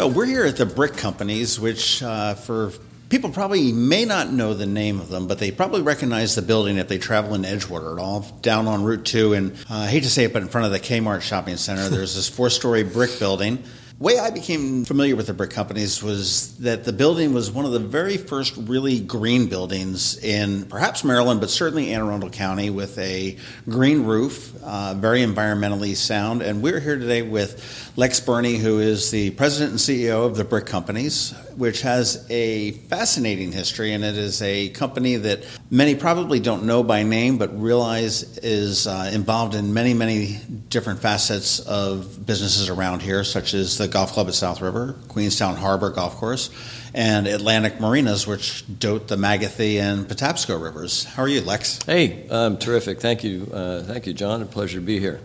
Well, 0.00 0.12
we're 0.12 0.24
here 0.24 0.46
at 0.46 0.56
the 0.56 0.64
Brick 0.64 0.96
Companies, 0.96 1.60
which 1.60 2.02
uh, 2.02 2.32
for 2.32 2.72
people 3.10 3.28
probably 3.28 3.70
may 3.70 4.06
not 4.06 4.32
know 4.32 4.54
the 4.54 4.64
name 4.64 4.98
of 4.98 5.10
them, 5.10 5.26
but 5.26 5.38
they 5.38 5.50
probably 5.50 5.82
recognize 5.82 6.34
the 6.34 6.40
building 6.40 6.78
if 6.78 6.88
they 6.88 6.96
travel 6.96 7.34
in 7.34 7.42
Edgewater 7.42 7.92
at 7.92 8.02
all, 8.02 8.20
down 8.40 8.66
on 8.66 8.82
Route 8.82 9.04
2. 9.04 9.34
And 9.34 9.52
uh, 9.68 9.74
I 9.74 9.88
hate 9.88 10.04
to 10.04 10.08
say 10.08 10.24
it, 10.24 10.32
but 10.32 10.40
in 10.40 10.48
front 10.48 10.64
of 10.64 10.72
the 10.72 10.80
Kmart 10.80 11.20
shopping 11.20 11.58
center, 11.58 11.90
there's 11.90 12.14
this 12.14 12.30
four 12.30 12.48
story 12.48 12.82
brick 12.82 13.18
building 13.18 13.62
way 14.00 14.18
I 14.18 14.30
became 14.30 14.86
familiar 14.86 15.14
with 15.14 15.26
the 15.26 15.34
brick 15.34 15.50
companies 15.50 16.02
was 16.02 16.56
that 16.56 16.84
the 16.84 16.92
building 16.92 17.34
was 17.34 17.50
one 17.50 17.66
of 17.66 17.72
the 17.72 17.78
very 17.78 18.16
first 18.16 18.56
really 18.56 18.98
green 18.98 19.46
buildings 19.46 20.16
in 20.24 20.64
perhaps 20.64 21.04
Maryland, 21.04 21.38
but 21.38 21.50
certainly 21.50 21.92
Anne 21.92 22.00
Arundel 22.00 22.30
County, 22.30 22.70
with 22.70 22.98
a 22.98 23.36
green 23.68 24.04
roof, 24.04 24.54
uh, 24.64 24.94
very 24.94 25.20
environmentally 25.20 25.94
sound. 25.94 26.40
And 26.40 26.62
we're 26.62 26.80
here 26.80 26.98
today 26.98 27.20
with 27.20 27.92
Lex 27.96 28.20
Birney, 28.20 28.56
who 28.56 28.80
is 28.80 29.10
the 29.10 29.32
president 29.32 29.72
and 29.72 29.78
CEO 29.78 30.24
of 30.24 30.34
the 30.34 30.44
Brick 30.44 30.64
Companies, 30.64 31.34
which 31.56 31.82
has 31.82 32.26
a 32.30 32.70
fascinating 32.88 33.52
history, 33.52 33.92
and 33.92 34.02
it 34.02 34.16
is 34.16 34.40
a 34.40 34.70
company 34.70 35.16
that 35.16 35.44
many 35.70 35.94
probably 35.94 36.40
don't 36.40 36.64
know 36.64 36.82
by 36.82 37.02
name, 37.02 37.38
but 37.38 37.58
realize 37.58 38.38
is 38.38 38.86
uh, 38.86 39.10
involved 39.12 39.54
in 39.54 39.72
many, 39.72 39.94
many 39.94 40.38
different 40.68 41.00
facets 41.00 41.60
of 41.60 42.26
businesses 42.26 42.68
around 42.68 43.02
here, 43.02 43.24
such 43.24 43.54
as 43.54 43.78
the 43.78 43.88
Golf 43.88 44.12
Club 44.12 44.28
at 44.28 44.34
South 44.34 44.60
River, 44.60 44.96
Queenstown 45.08 45.56
Harbor 45.56 45.90
Golf 45.90 46.16
Course, 46.16 46.50
and 46.92 47.26
Atlantic 47.26 47.80
Marinas, 47.80 48.26
which 48.26 48.64
dote 48.78 49.06
the 49.08 49.16
Magothy 49.16 49.80
and 49.80 50.06
Patapsco 50.06 50.60
rivers. 50.60 51.04
How 51.04 51.22
are 51.22 51.28
you, 51.28 51.40
Lex? 51.40 51.80
Hey, 51.82 52.28
um, 52.28 52.58
terrific. 52.58 53.00
Thank 53.00 53.22
you. 53.22 53.48
Uh, 53.52 53.82
thank 53.82 54.06
you, 54.06 54.12
John. 54.12 54.42
A 54.42 54.46
pleasure 54.46 54.80
to 54.80 54.84
be 54.84 54.98
here. 54.98 55.20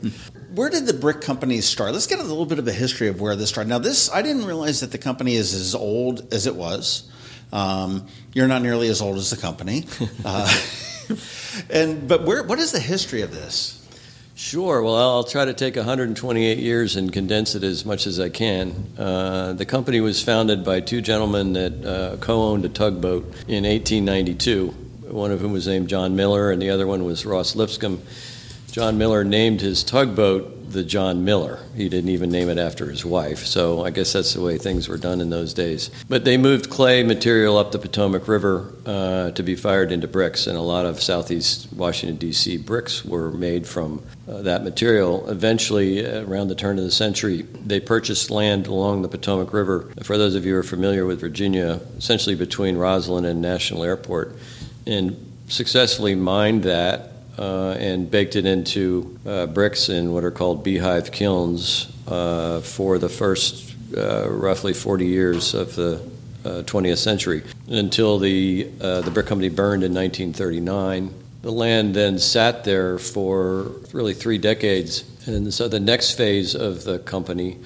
Where 0.53 0.69
did 0.69 0.85
the 0.85 0.93
brick 0.93 1.21
companies 1.21 1.65
start? 1.65 1.91
Let's 1.91 2.07
get 2.07 2.19
a 2.19 2.23
little 2.23 2.45
bit 2.45 2.59
of 2.59 2.67
a 2.67 2.71
history 2.71 3.07
of 3.07 3.19
where 3.19 3.35
this 3.35 3.49
started. 3.49 3.69
Now, 3.69 3.79
this 3.79 4.11
I 4.11 4.21
didn't 4.21 4.45
realize 4.45 4.79
that 4.81 4.91
the 4.91 4.97
company 4.97 5.35
is 5.35 5.53
as 5.53 5.75
old 5.75 6.33
as 6.33 6.47
it 6.47 6.55
was. 6.55 7.11
Um, 7.51 8.07
you're 8.33 8.47
not 8.47 8.61
nearly 8.61 8.89
as 8.89 9.01
old 9.01 9.17
as 9.17 9.29
the 9.29 9.37
company, 9.37 9.85
uh, 10.25 10.61
and 11.69 12.07
but 12.07 12.23
where? 12.23 12.43
What 12.43 12.59
is 12.59 12.71
the 12.71 12.79
history 12.79 13.21
of 13.21 13.31
this? 13.31 13.81
Sure. 14.37 14.81
Well, 14.81 14.95
I'll 14.95 15.23
try 15.23 15.45
to 15.45 15.53
take 15.53 15.77
128 15.77 16.57
years 16.57 16.97
and 16.97 17.11
condense 17.11 17.55
it 17.55 17.63
as 17.63 17.85
much 17.85 18.05
as 18.05 18.19
I 18.19 18.27
can. 18.27 18.91
Uh, 18.97 19.53
the 19.53 19.65
company 19.65 20.01
was 20.01 20.21
founded 20.21 20.65
by 20.65 20.81
two 20.81 21.01
gentlemen 21.01 21.53
that 21.53 21.85
uh, 21.85 22.17
co-owned 22.17 22.65
a 22.65 22.69
tugboat 22.69 23.23
in 23.47 23.63
1892. 23.63 24.67
One 25.07 25.31
of 25.31 25.39
whom 25.39 25.53
was 25.53 25.67
named 25.67 25.87
John 25.87 26.17
Miller, 26.17 26.51
and 26.51 26.61
the 26.61 26.69
other 26.69 26.85
one 26.85 27.05
was 27.05 27.25
Ross 27.25 27.55
Lipscomb. 27.55 28.01
John 28.71 28.97
Miller 28.97 29.23
named 29.23 29.61
his 29.61 29.85
tugboat 29.85 30.54
the 30.75 30.83
John 30.83 31.25
Miller. 31.25 31.59
He 31.75 31.89
didn't 31.89 32.09
even 32.09 32.29
name 32.29 32.49
it 32.49 32.57
after 32.57 32.89
his 32.89 33.03
wife, 33.03 33.45
so 33.45 33.83
I 33.83 33.89
guess 33.89 34.13
that's 34.13 34.33
the 34.33 34.41
way 34.41 34.57
things 34.57 34.87
were 34.87 34.97
done 34.97 35.21
in 35.21 35.29
those 35.29 35.53
days. 35.53 35.89
But 36.07 36.25
they 36.25 36.37
moved 36.37 36.69
clay 36.69 37.01
material 37.01 37.57
up 37.57 37.71
the 37.71 37.79
Potomac 37.79 38.27
River 38.27 38.73
uh, 38.85 39.31
to 39.31 39.41
be 39.41 39.55
fired 39.55 39.91
into 39.91 40.07
bricks, 40.07 40.45
and 40.45 40.57
a 40.57 40.61
lot 40.61 40.85
of 40.85 41.01
southeast 41.01 41.71
Washington, 41.73 42.17
D.C. 42.17 42.57
bricks 42.57 43.03
were 43.03 43.31
made 43.31 43.65
from 43.65 44.03
uh, 44.27 44.41
that 44.41 44.63
material. 44.63 45.27
Eventually, 45.29 46.05
uh, 46.05 46.23
around 46.25 46.49
the 46.49 46.55
turn 46.55 46.77
of 46.77 46.83
the 46.83 46.91
century, 46.91 47.43
they 47.43 47.79
purchased 47.79 48.29
land 48.29 48.67
along 48.67 49.01
the 49.01 49.07
Potomac 49.07 49.53
River. 49.53 49.89
For 50.03 50.17
those 50.17 50.35
of 50.35 50.45
you 50.45 50.53
who 50.53 50.59
are 50.59 50.63
familiar 50.63 51.05
with 51.05 51.21
Virginia, 51.21 51.79
essentially 51.97 52.35
between 52.35 52.75
Rosslyn 52.75 53.25
and 53.25 53.41
National 53.41 53.83
Airport, 53.83 54.35
and 54.85 55.15
successfully 55.47 56.15
mined 56.15 56.63
that 56.63 57.14
uh, 57.37 57.71
and 57.71 58.09
baked 58.09 58.35
it 58.35 58.45
into 58.45 59.19
uh, 59.25 59.45
bricks 59.47 59.89
in 59.89 60.13
what 60.13 60.23
are 60.23 60.31
called 60.31 60.63
beehive 60.63 61.11
kilns 61.11 61.91
uh, 62.07 62.61
for 62.61 62.97
the 62.97 63.09
first 63.09 63.75
uh, 63.97 64.29
roughly 64.29 64.73
40 64.73 65.05
years 65.05 65.53
of 65.53 65.75
the 65.75 66.01
20th 66.43 66.93
uh, 66.93 66.95
century 66.95 67.43
until 67.67 68.19
the, 68.19 68.63
the 68.63 69.11
brick 69.13 69.25
company 69.25 69.49
burned 69.49 69.83
in 69.83 69.93
1939. 69.93 71.13
The 71.41 71.51
land 71.51 71.93
then 71.93 72.19
sat 72.19 72.63
there 72.63 72.97
for 72.97 73.71
really 73.93 74.13
three 74.13 74.37
decades. 74.37 75.03
And 75.27 75.53
so 75.53 75.67
the 75.67 75.79
next 75.79 76.13
phase 76.13 76.55
of 76.55 76.83
the 76.83 76.99
company, 76.99 77.57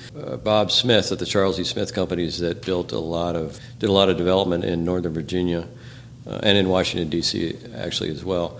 Bob 0.43 0.71
Smith 0.71 1.11
at 1.11 1.19
the 1.19 1.25
Charles 1.25 1.59
E. 1.59 1.63
Smith 1.63 1.93
Companies 1.93 2.39
that 2.39 2.65
built 2.65 2.91
a 2.91 2.99
lot 2.99 3.35
of, 3.35 3.59
did 3.79 3.89
a 3.89 3.93
lot 3.93 4.09
of 4.09 4.17
development 4.17 4.63
in 4.63 4.83
Northern 4.83 5.13
Virginia 5.13 5.67
and 6.25 6.57
in 6.57 6.69
Washington, 6.69 7.09
D.C. 7.09 7.57
actually 7.75 8.11
as 8.11 8.23
well 8.23 8.59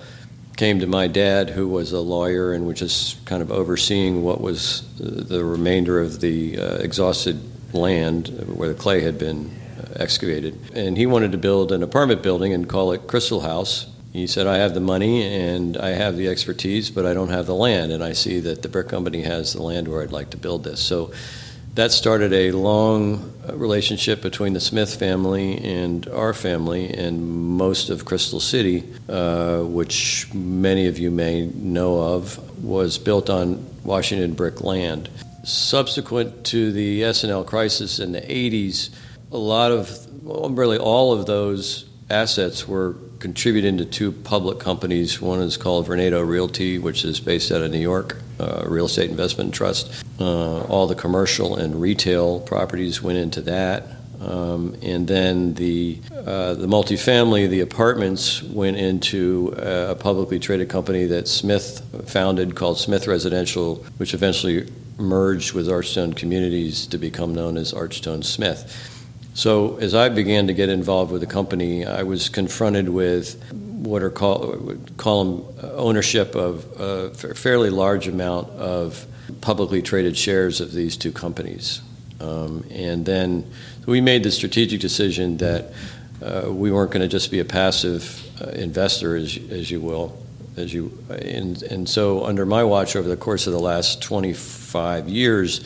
came 0.60 0.82
to 0.82 0.88
my 0.88 1.08
dad, 1.08 1.50
who 1.50 1.70
was 1.70 1.94
a 1.94 2.02
lawyer 2.02 2.52
and 2.52 2.68
was 2.68 2.78
just 2.78 3.26
kind 3.26 3.42
of 3.42 3.50
overseeing 3.50 4.24
what 4.24 4.42
was 4.42 4.84
the 4.98 5.42
remainder 5.42 6.02
of 6.02 6.20
the 6.20 6.60
uh, 6.60 6.76
exhausted 6.80 7.40
land 7.74 8.28
where 8.58 8.68
the 8.68 8.76
clay 8.76 9.00
had 9.00 9.18
been 9.18 9.50
uh, 9.80 9.94
excavated. 9.96 10.60
And 10.76 10.98
he 10.98 11.06
wanted 11.06 11.32
to 11.32 11.38
build 11.38 11.72
an 11.72 11.82
apartment 11.82 12.22
building 12.22 12.52
and 12.52 12.68
call 12.68 12.92
it 12.92 13.08
Crystal 13.08 13.40
House. 13.40 13.86
He 14.12 14.28
said, 14.28 14.48
I 14.48 14.58
have 14.58 14.74
the 14.74 14.82
money 14.82 15.24
and 15.24 15.78
I 15.78 15.92
have 15.92 16.18
the 16.18 16.28
expertise, 16.28 16.90
but 16.90 17.06
I 17.06 17.14
don't 17.14 17.30
have 17.30 17.46
the 17.46 17.56
land. 17.56 17.94
And 17.94 18.04
I 18.04 18.12
see 18.12 18.42
that 18.42 18.62
the 18.62 18.68
brick 18.68 18.90
company 18.90 19.22
has 19.22 19.54
the 19.54 19.64
land 19.64 19.88
where 19.88 20.02
I'd 20.02 20.12
like 20.12 20.32
to 20.32 20.38
build 20.38 20.66
this. 20.66 20.82
So 20.82 21.14
that 21.76 21.92
started 21.92 22.34
a 22.34 22.52
long 22.52 23.34
relationship 23.54 24.22
between 24.22 24.54
the 24.54 24.60
Smith 24.60 24.96
family 24.96 25.58
and 25.58 26.08
our 26.10 26.34
family 26.34 26.94
and 26.94 27.58
most 27.58 27.90
of 27.90 28.06
Crystal 28.06 28.40
City, 28.40 28.84
uh, 29.08 29.60
which 29.62 30.28
many 30.34 30.88
of 30.88 31.00
you 31.00 31.12
may 31.12 31.46
know 31.46 32.00
of, 32.00 32.64
was 32.64 32.98
built 32.98 33.30
on 33.30 33.66
Washington 33.84 34.34
brick 34.34 34.62
land. 34.62 35.10
Subsequent 35.44 36.44
to 36.46 36.72
the 36.72 37.04
S&L 37.04 37.44
crisis 37.44 38.00
in 38.00 38.12
the 38.12 38.22
80s, 38.22 38.90
a 39.32 39.38
lot 39.38 39.72
of, 39.72 39.90
well, 40.24 40.50
really 40.50 40.78
all 40.78 41.14
of 41.14 41.26
those 41.26 41.86
assets 42.10 42.68
were 42.68 42.96
contributed 43.20 43.78
to 43.78 43.86
two 43.86 44.12
public 44.12 44.60
companies. 44.60 45.22
One 45.22 45.42
is 45.42 45.58
called 45.58 45.88
Vornado 45.88 46.28
Realty, 46.28 46.80
which 46.80 47.06
is 47.06 47.20
based 47.20 47.52
out 47.52 47.62
of 47.62 47.72
New 47.72 47.80
York, 47.80 48.18
uh, 48.40 48.64
real 48.66 48.86
estate 48.86 49.10
investment 49.10 49.54
trust. 49.54 50.04
Uh, 50.20 50.62
all 50.64 50.86
the 50.86 50.96
commercial 50.96 51.56
and 51.56 51.80
retail 51.80 52.42
properties 52.42 53.02
went 53.02 53.18
into 53.18 53.42
that. 53.42 53.84
Um, 54.20 54.76
and 54.82 55.08
then 55.08 55.54
the 55.54 55.98
uh, 56.12 56.54
the 56.56 56.68
multifamily, 56.68 57.48
the 57.50 57.62
apartments 57.62 58.44
went 58.44 58.76
into 58.76 59.54
a 59.58 59.96
publicly 59.96 60.40
traded 60.40 60.68
company 60.68 61.06
that 61.06 61.30
Smith 61.30 61.82
founded 62.06 62.56
called 62.56 62.78
Smith 62.78 63.08
Residential, 63.08 63.76
which 63.98 64.14
eventually 64.14 64.70
merged 64.98 65.54
with 65.54 65.68
Archstone 65.68 66.14
Communities 66.16 66.86
to 66.88 66.98
become 66.98 67.34
known 67.34 67.56
as 67.56 67.74
Archstone 67.74 68.26
Smith. 68.26 68.98
So 69.34 69.78
as 69.78 69.96
I 69.96 70.10
began 70.10 70.48
to 70.48 70.54
get 70.54 70.68
involved 70.68 71.14
with 71.14 71.22
the 71.22 71.28
company, 71.28 71.86
I 71.86 72.04
was 72.04 72.28
confronted 72.28 72.90
with 72.90 73.42
what 73.54 74.04
are 74.04 74.10
called 74.10 74.98
call 74.98 75.24
them 75.24 75.72
ownership 75.76 76.36
of 76.36 76.66
a 76.78 77.10
fairly 77.12 77.70
large 77.70 78.10
amount 78.10 78.50
of 78.50 79.06
publicly 79.42 79.82
traded 79.82 80.18
shares 80.18 80.62
of 80.62 80.72
these 80.72 80.98
two 80.98 81.12
companies. 81.12 81.82
Um, 82.20 82.66
and 82.70 83.06
then 83.06 83.50
we 83.86 84.02
made 84.02 84.24
the 84.24 84.32
strategic 84.32 84.82
decision 84.82 85.38
that 85.38 85.72
uh, 86.22 86.52
we 86.52 86.72
weren't 86.72 86.92
going 86.92 87.02
to 87.02 87.08
just 87.08 87.32
be 87.32 87.40
a 87.40 87.46
passive 87.46 88.22
uh, 88.42 88.50
investor, 88.50 89.16
as, 89.16 89.38
as 89.50 89.72
you 89.72 89.80
will, 89.80 90.18
as 90.58 90.74
you. 90.74 90.98
And, 91.10 91.62
and 91.64 91.88
so, 91.88 92.26
under 92.26 92.46
my 92.46 92.64
watch, 92.64 92.96
over 92.96 93.08
the 93.08 93.18
course 93.18 93.48
of 93.48 93.54
the 93.54 93.60
last 93.60 94.02
25 94.02 95.08
years, 95.08 95.62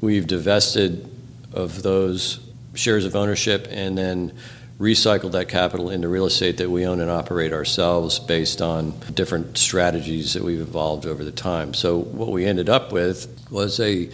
we've 0.00 0.26
divested 0.26 1.08
of 1.52 1.82
those 1.82 2.40
shares 2.74 3.04
of 3.04 3.16
ownership 3.16 3.66
and 3.70 3.96
then 3.96 4.32
recycled 4.78 5.32
that 5.32 5.48
capital 5.48 5.90
into 5.90 6.08
real 6.08 6.26
estate 6.26 6.56
that 6.56 6.68
we 6.68 6.84
own 6.84 7.00
and 7.00 7.10
operate 7.10 7.52
ourselves 7.52 8.18
based 8.18 8.60
on 8.60 8.92
different 9.14 9.56
strategies 9.56 10.34
that 10.34 10.42
we've 10.42 10.60
evolved 10.60 11.06
over 11.06 11.22
the 11.24 11.32
time. 11.32 11.74
So 11.74 11.98
what 11.98 12.30
we 12.30 12.44
ended 12.44 12.68
up 12.68 12.92
with 12.92 13.28
was 13.50 13.78
a 13.78 14.10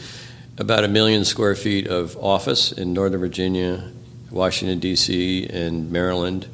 about 0.58 0.84
a 0.84 0.88
million 0.88 1.24
square 1.24 1.54
feet 1.54 1.86
of 1.86 2.16
office 2.18 2.72
in 2.72 2.92
Northern 2.92 3.20
Virginia, 3.20 3.90
Washington 4.30 4.78
D.C., 4.78 5.46
and 5.46 5.90
Maryland. 5.90 6.46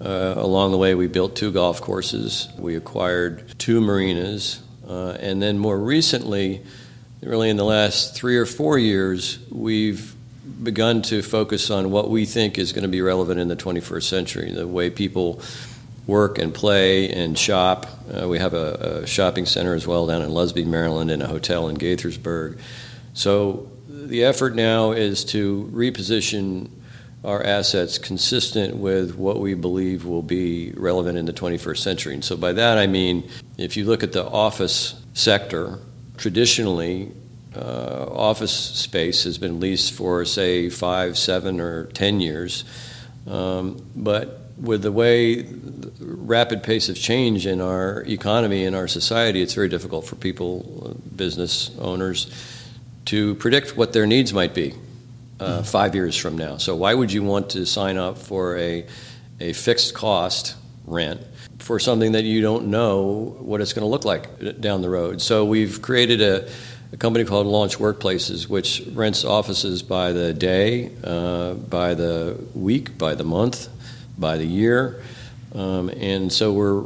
Uh, 0.00 0.34
along 0.36 0.70
the 0.70 0.76
way, 0.76 0.94
we 0.94 1.06
built 1.06 1.34
two 1.34 1.50
golf 1.50 1.80
courses. 1.80 2.48
We 2.58 2.76
acquired 2.76 3.58
two 3.58 3.80
marinas, 3.80 4.62
uh, 4.86 5.16
and 5.18 5.40
then 5.40 5.58
more 5.58 5.78
recently, 5.78 6.60
really 7.22 7.48
in 7.48 7.56
the 7.56 7.64
last 7.64 8.14
three 8.14 8.36
or 8.36 8.44
four 8.44 8.78
years, 8.78 9.38
we've 9.50 10.14
begun 10.62 11.02
to 11.02 11.22
focus 11.22 11.70
on 11.70 11.90
what 11.90 12.10
we 12.10 12.24
think 12.24 12.58
is 12.58 12.72
going 12.72 12.82
to 12.82 12.88
be 12.88 13.02
relevant 13.02 13.40
in 13.40 13.48
the 13.48 13.56
21st 13.56 14.02
century, 14.02 14.50
the 14.52 14.66
way 14.66 14.90
people 14.90 15.40
work 16.06 16.38
and 16.38 16.54
play 16.54 17.10
and 17.10 17.38
shop. 17.38 17.86
Uh, 18.10 18.26
we 18.26 18.38
have 18.38 18.54
a, 18.54 19.02
a, 19.02 19.06
shopping 19.06 19.44
center 19.44 19.74
as 19.74 19.86
well 19.86 20.06
down 20.06 20.22
in 20.22 20.30
Lusby, 20.30 20.66
Maryland, 20.66 21.10
and 21.10 21.22
a 21.22 21.26
hotel 21.26 21.68
in 21.68 21.76
Gaithersburg. 21.76 22.58
So 23.12 23.70
the 23.88 24.24
effort 24.24 24.54
now 24.54 24.92
is 24.92 25.24
to 25.26 25.70
reposition 25.72 26.70
our 27.24 27.42
assets 27.42 27.98
consistent 27.98 28.76
with 28.76 29.16
what 29.16 29.40
we 29.40 29.54
believe 29.54 30.04
will 30.04 30.22
be 30.22 30.72
relevant 30.76 31.18
in 31.18 31.26
the 31.26 31.32
21st 31.32 31.78
century. 31.78 32.14
And 32.14 32.24
so 32.24 32.36
by 32.36 32.52
that 32.52 32.78
I 32.78 32.86
mean, 32.86 33.28
if 33.56 33.76
you 33.76 33.84
look 33.84 34.02
at 34.02 34.12
the 34.12 34.24
office 34.24 34.94
sector, 35.14 35.78
traditionally, 36.16 37.12
uh, 37.56 38.06
office 38.10 38.52
space 38.52 39.24
has 39.24 39.38
been 39.38 39.60
leased 39.60 39.92
for, 39.92 40.24
say, 40.24 40.68
five, 40.70 41.16
seven, 41.16 41.60
or 41.60 41.86
ten 41.86 42.20
years. 42.20 42.64
Um, 43.26 43.84
but 43.94 44.40
with 44.60 44.82
the 44.82 44.92
way 44.92 45.42
the 45.42 45.92
rapid 46.00 46.62
pace 46.62 46.88
of 46.88 46.96
change 46.96 47.46
in 47.46 47.60
our 47.60 48.02
economy 48.08 48.64
and 48.64 48.74
our 48.74 48.88
society, 48.88 49.40
it's 49.40 49.54
very 49.54 49.68
difficult 49.68 50.06
for 50.06 50.16
people, 50.16 50.82
uh, 50.84 51.14
business 51.16 51.70
owners, 51.78 52.30
to 53.04 53.34
predict 53.36 53.76
what 53.76 53.92
their 53.92 54.06
needs 54.06 54.32
might 54.32 54.54
be 54.54 54.74
uh, 55.40 55.62
five 55.62 55.94
years 55.94 56.16
from 56.16 56.36
now. 56.36 56.56
So 56.56 56.76
why 56.76 56.92
would 56.92 57.12
you 57.12 57.22
want 57.22 57.50
to 57.50 57.64
sign 57.64 57.96
up 57.96 58.18
for 58.18 58.56
a, 58.58 58.86
a 59.40 59.52
fixed 59.52 59.94
cost 59.94 60.56
rent 60.86 61.20
for 61.58 61.78
something 61.78 62.12
that 62.12 62.24
you 62.24 62.40
don't 62.40 62.66
know 62.66 63.36
what 63.40 63.60
it's 63.60 63.72
going 63.72 63.84
to 63.84 63.88
look 63.88 64.04
like 64.04 64.60
down 64.60 64.82
the 64.82 64.90
road? 64.90 65.22
So 65.22 65.44
we've 65.44 65.80
created 65.80 66.20
a, 66.20 66.50
a 66.92 66.96
company 66.96 67.24
called 67.24 67.46
Launch 67.46 67.78
Workplaces, 67.78 68.48
which 68.48 68.82
rents 68.92 69.24
offices 69.24 69.82
by 69.82 70.12
the 70.12 70.32
day, 70.32 70.90
uh, 71.04 71.54
by 71.54 71.94
the 71.94 72.38
week, 72.54 72.96
by 72.96 73.14
the 73.14 73.24
month, 73.24 73.68
by 74.18 74.38
the 74.38 74.46
year. 74.46 75.02
Um, 75.54 75.90
and 75.90 76.32
so 76.32 76.52
we're 76.52 76.84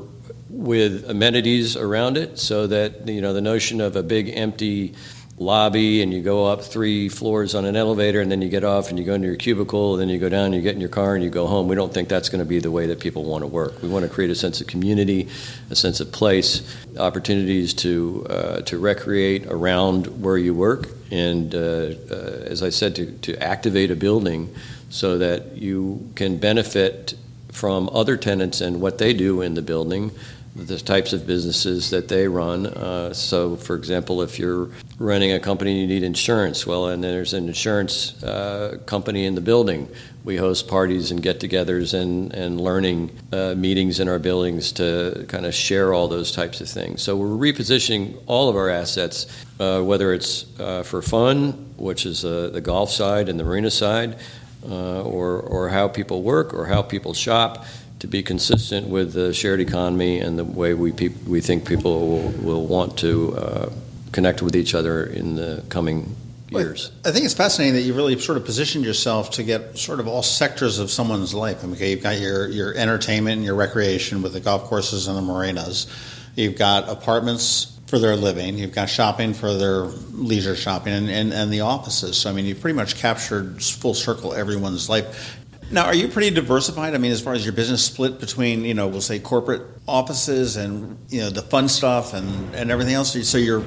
with 0.49 1.09
amenities 1.09 1.77
around 1.77 2.17
it 2.17 2.39
so 2.39 2.67
that 2.67 3.09
you 3.09 3.21
know 3.21 3.33
the 3.33 3.41
notion 3.41 3.81
of 3.81 3.97
a 3.97 4.03
big 4.03 4.29
empty 4.29 4.95
lobby 5.43 6.03
and 6.03 6.13
you 6.13 6.23
go 6.23 6.47
up 6.47 6.63
three 6.63 7.09
floors 7.09 7.55
on 7.55 7.65
an 7.65 7.77
elevator 7.77 8.21
and 8.21 8.31
then 8.31 8.41
you 8.41 8.49
get 8.49 8.65
off 8.65 8.91
and 8.91 8.99
you 8.99 9.05
go 9.05 9.15
into 9.15 9.27
your 9.27 9.37
cubicle 9.37 9.93
and 9.93 10.01
then 10.01 10.09
you 10.09 10.19
go 10.19 10.29
down 10.29 10.47
and 10.47 10.55
you 10.55 10.61
get 10.61 10.75
in 10.75 10.81
your 10.81 10.89
car 10.89 11.15
and 11.15 11.23
you 11.23 11.31
go 11.31 11.47
home. 11.47 11.69
We 11.69 11.75
don't 11.75 11.93
think 11.93 12.09
that's 12.09 12.29
going 12.29 12.39
to 12.39 12.45
be 12.45 12.61
the 12.61 12.71
way 12.71 12.87
that 12.87 13.01
people 13.01 13.25
want 13.25 13.43
to 13.43 13.47
work. 13.47 13.83
We 13.83 13.89
want 13.89 14.05
to 14.05 14.09
create 14.09 14.31
a 14.31 14.35
sense 14.35 14.61
of 14.61 14.67
community, 14.67 15.29
a 15.71 15.77
sense 15.77 16.01
of 16.01 16.13
place, 16.13 16.63
opportunities 16.99 17.75
to 17.75 18.27
uh, 18.31 18.61
to 18.63 18.79
recreate 18.79 19.47
around 19.47 20.07
where 20.23 20.39
you 20.39 20.55
work, 20.55 20.89
and 21.11 21.55
uh, 21.55 21.59
uh, 21.59 22.45
as 22.47 22.63
I 22.63 22.71
said, 22.71 22.97
to, 22.97 23.13
to 23.19 23.43
activate 23.43 23.91
a 23.91 23.97
building 23.97 24.55
so 24.91 25.19
that 25.19 25.57
you 25.57 26.11
can 26.15 26.39
benefit 26.39 27.15
from 27.51 27.89
other 27.93 28.17
tenants 28.17 28.61
and 28.61 28.81
what 28.81 28.99
they 28.99 29.13
do 29.13 29.43
in 29.43 29.55
the 29.55 29.63
building 29.63 30.11
the 30.55 30.79
types 30.79 31.13
of 31.13 31.27
businesses 31.27 31.91
that 31.91 32.09
they 32.09 32.29
run. 32.29 32.67
Uh, 32.67 33.13
so, 33.13 33.57
for 33.57 33.75
example, 33.75 34.21
if 34.23 34.39
you're 34.39 34.69
running 35.03 35.33
a 35.33 35.41
company, 35.41 35.81
you 35.81 35.87
need 35.87 36.05
insurance. 36.05 36.67
Well, 36.67 36.87
and 36.87 37.03
there's 37.03 37.35
an 37.35 37.49
insurance 37.49 38.23
uh, 38.23 38.79
company 38.87 39.27
in 39.27 39.35
the 39.35 39.41
building. 39.41 39.89
We 40.25 40.37
host 40.37 40.69
parties 40.69 41.11
and 41.11 41.21
get-togethers 41.21 41.95
and 41.95 42.33
and 42.33 42.61
learning 42.61 43.11
uh, 43.33 43.55
meetings 43.57 43.99
in 43.99 44.09
our 44.09 44.21
buildings 44.21 44.73
to 44.73 45.25
kind 45.29 45.45
of 45.45 45.55
share 45.55 45.93
all 45.93 46.07
those 46.09 46.31
types 46.31 46.61
of 46.61 46.69
things. 46.69 47.03
So 47.03 47.17
we're 47.17 47.53
repositioning 47.53 48.23
all 48.27 48.49
of 48.49 48.55
our 48.57 48.71
assets, 48.71 49.27
uh, 49.59 49.83
whether 49.83 50.15
it's 50.15 50.47
uh, 50.61 50.85
for 50.85 51.03
fun, 51.03 51.53
which 51.77 52.07
is 52.07 52.25
uh, 52.25 52.51
the 52.53 52.61
golf 52.61 52.91
side 52.91 53.29
and 53.29 53.39
the 53.41 53.45
marina 53.45 53.71
side, 53.71 54.17
or 54.63 55.41
or 55.41 55.69
how 55.69 55.89
people 55.89 56.23
work 56.23 56.55
or 56.55 56.67
how 56.67 56.83
people 56.83 57.15
shop 57.15 57.67
to 57.99 58.07
be 58.09 58.23
consistent 58.23 58.89
with 58.89 59.13
the 59.13 59.33
shared 59.33 59.61
economy 59.61 60.19
and 60.19 60.37
the 60.37 60.45
way 60.45 60.75
we, 60.75 60.91
peop- 60.91 61.23
we 61.25 61.41
think 61.41 61.65
people 61.65 62.09
will, 62.09 62.31
will 62.43 62.67
want 62.67 62.99
to 62.99 63.33
uh, 63.37 63.71
connect 64.13 64.43
with 64.43 64.55
each 64.55 64.75
other 64.75 65.05
in 65.05 65.35
the 65.35 65.65
coming 65.69 66.15
years. 66.51 66.93
I 67.05 67.11
think 67.11 67.25
it's 67.25 67.35
fascinating 67.35 67.75
that 67.75 67.83
you 67.83 67.95
really 67.95 68.19
sort 68.19 68.39
of 68.39 68.45
positioned 68.45 68.85
yourself 68.85 69.31
to 69.33 69.43
get 69.43 69.79
sort 69.79 70.01
of 70.01 70.07
all 70.07 70.23
sectors 70.23 70.79
of 70.79 70.91
someone's 70.91 71.35
life. 71.35 71.63
I 71.63 71.67
mean, 71.67 71.77
okay, 71.77 71.91
you've 71.91 72.03
got 72.03 72.21
your, 72.21 72.49
your 72.49 72.75
entertainment 72.75 73.37
and 73.39 73.45
your 73.45 73.55
recreation 73.55 74.23
with 74.23 74.35
the 74.35 74.41
golf 74.41 74.65
courses 74.65 75.09
and 75.09 75.17
the 75.17 75.23
marinas. 75.23 75.87
You've 76.35 76.57
got 76.57 76.89
apartments 76.89 77.79
for 77.87 77.99
their 77.99 78.17
living. 78.17 78.57
You've 78.57 78.75
got 78.75 78.89
shopping 78.89 79.35
for 79.35 79.55
their 79.55 79.83
leisure 80.13 80.57
shopping 80.57 80.95
and, 80.95 81.11
and, 81.11 81.33
and 81.33 81.53
the 81.53 81.61
offices. 81.61 82.17
So, 82.17 82.31
I 82.31 82.33
mean, 82.33 82.47
you've 82.47 82.61
pretty 82.61 82.77
much 82.77 82.97
captured 82.97 83.63
full 83.63 83.95
circle 83.95 84.33
everyone's 84.33 84.89
life. 84.89 85.39
Now, 85.71 85.87
are 85.87 85.95
you 85.95 86.09
pretty 86.09 86.31
diversified? 86.31 86.95
I 86.95 86.99
mean, 86.99 87.13
as 87.13 87.23
far 87.23 87.33
as 87.33 87.45
your 87.45 87.55
business 87.55 87.83
split 87.85 88.21
between, 88.21 88.65
you 88.65 88.75
know, 88.75 88.89
we'll 88.89 89.01
say 89.01 89.19
corporate 89.19 89.63
offices 89.89 90.57
and 90.57 90.99
you 91.09 91.21
know 91.21 91.31
the 91.31 91.41
fun 91.43 91.67
stuff 91.69 92.13
and, 92.13 92.55
and 92.55 92.71
everything 92.71 92.95
else. 92.95 93.13
So 93.27 93.39
you're 93.39 93.65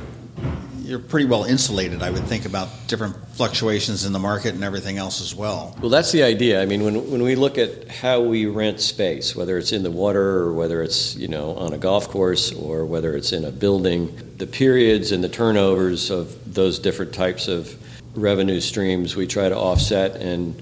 you're 0.85 0.99
pretty 0.99 1.25
well 1.25 1.43
insulated, 1.43 2.01
I 2.01 2.11
would 2.11 2.25
think, 2.25 2.45
about 2.45 2.69
different 2.87 3.15
fluctuations 3.29 4.05
in 4.05 4.13
the 4.13 4.19
market 4.19 4.53
and 4.53 4.63
everything 4.63 4.97
else 4.97 5.21
as 5.21 5.35
well. 5.35 5.75
Well, 5.81 5.89
that's 5.89 6.11
the 6.11 6.23
idea. 6.23 6.61
I 6.61 6.65
mean, 6.65 6.83
when, 6.83 7.11
when 7.11 7.23
we 7.23 7.35
look 7.35 7.57
at 7.57 7.89
how 7.89 8.21
we 8.21 8.45
rent 8.45 8.79
space, 8.79 9.35
whether 9.35 9.57
it's 9.57 9.71
in 9.71 9.83
the 9.83 9.91
water 9.91 10.39
or 10.39 10.53
whether 10.53 10.81
it's 10.83 11.15
you 11.15 11.27
know 11.27 11.55
on 11.55 11.73
a 11.73 11.77
golf 11.77 12.07
course 12.09 12.53
or 12.53 12.85
whether 12.85 13.15
it's 13.15 13.33
in 13.33 13.45
a 13.45 13.51
building, 13.51 14.15
the 14.37 14.47
periods 14.47 15.11
and 15.11 15.23
the 15.23 15.29
turnovers 15.29 16.09
of 16.09 16.53
those 16.53 16.79
different 16.79 17.13
types 17.13 17.47
of 17.47 17.75
revenue 18.15 18.61
streams 18.61 19.15
we 19.15 19.27
try 19.27 19.49
to 19.49 19.57
offset 19.57 20.15
and 20.21 20.61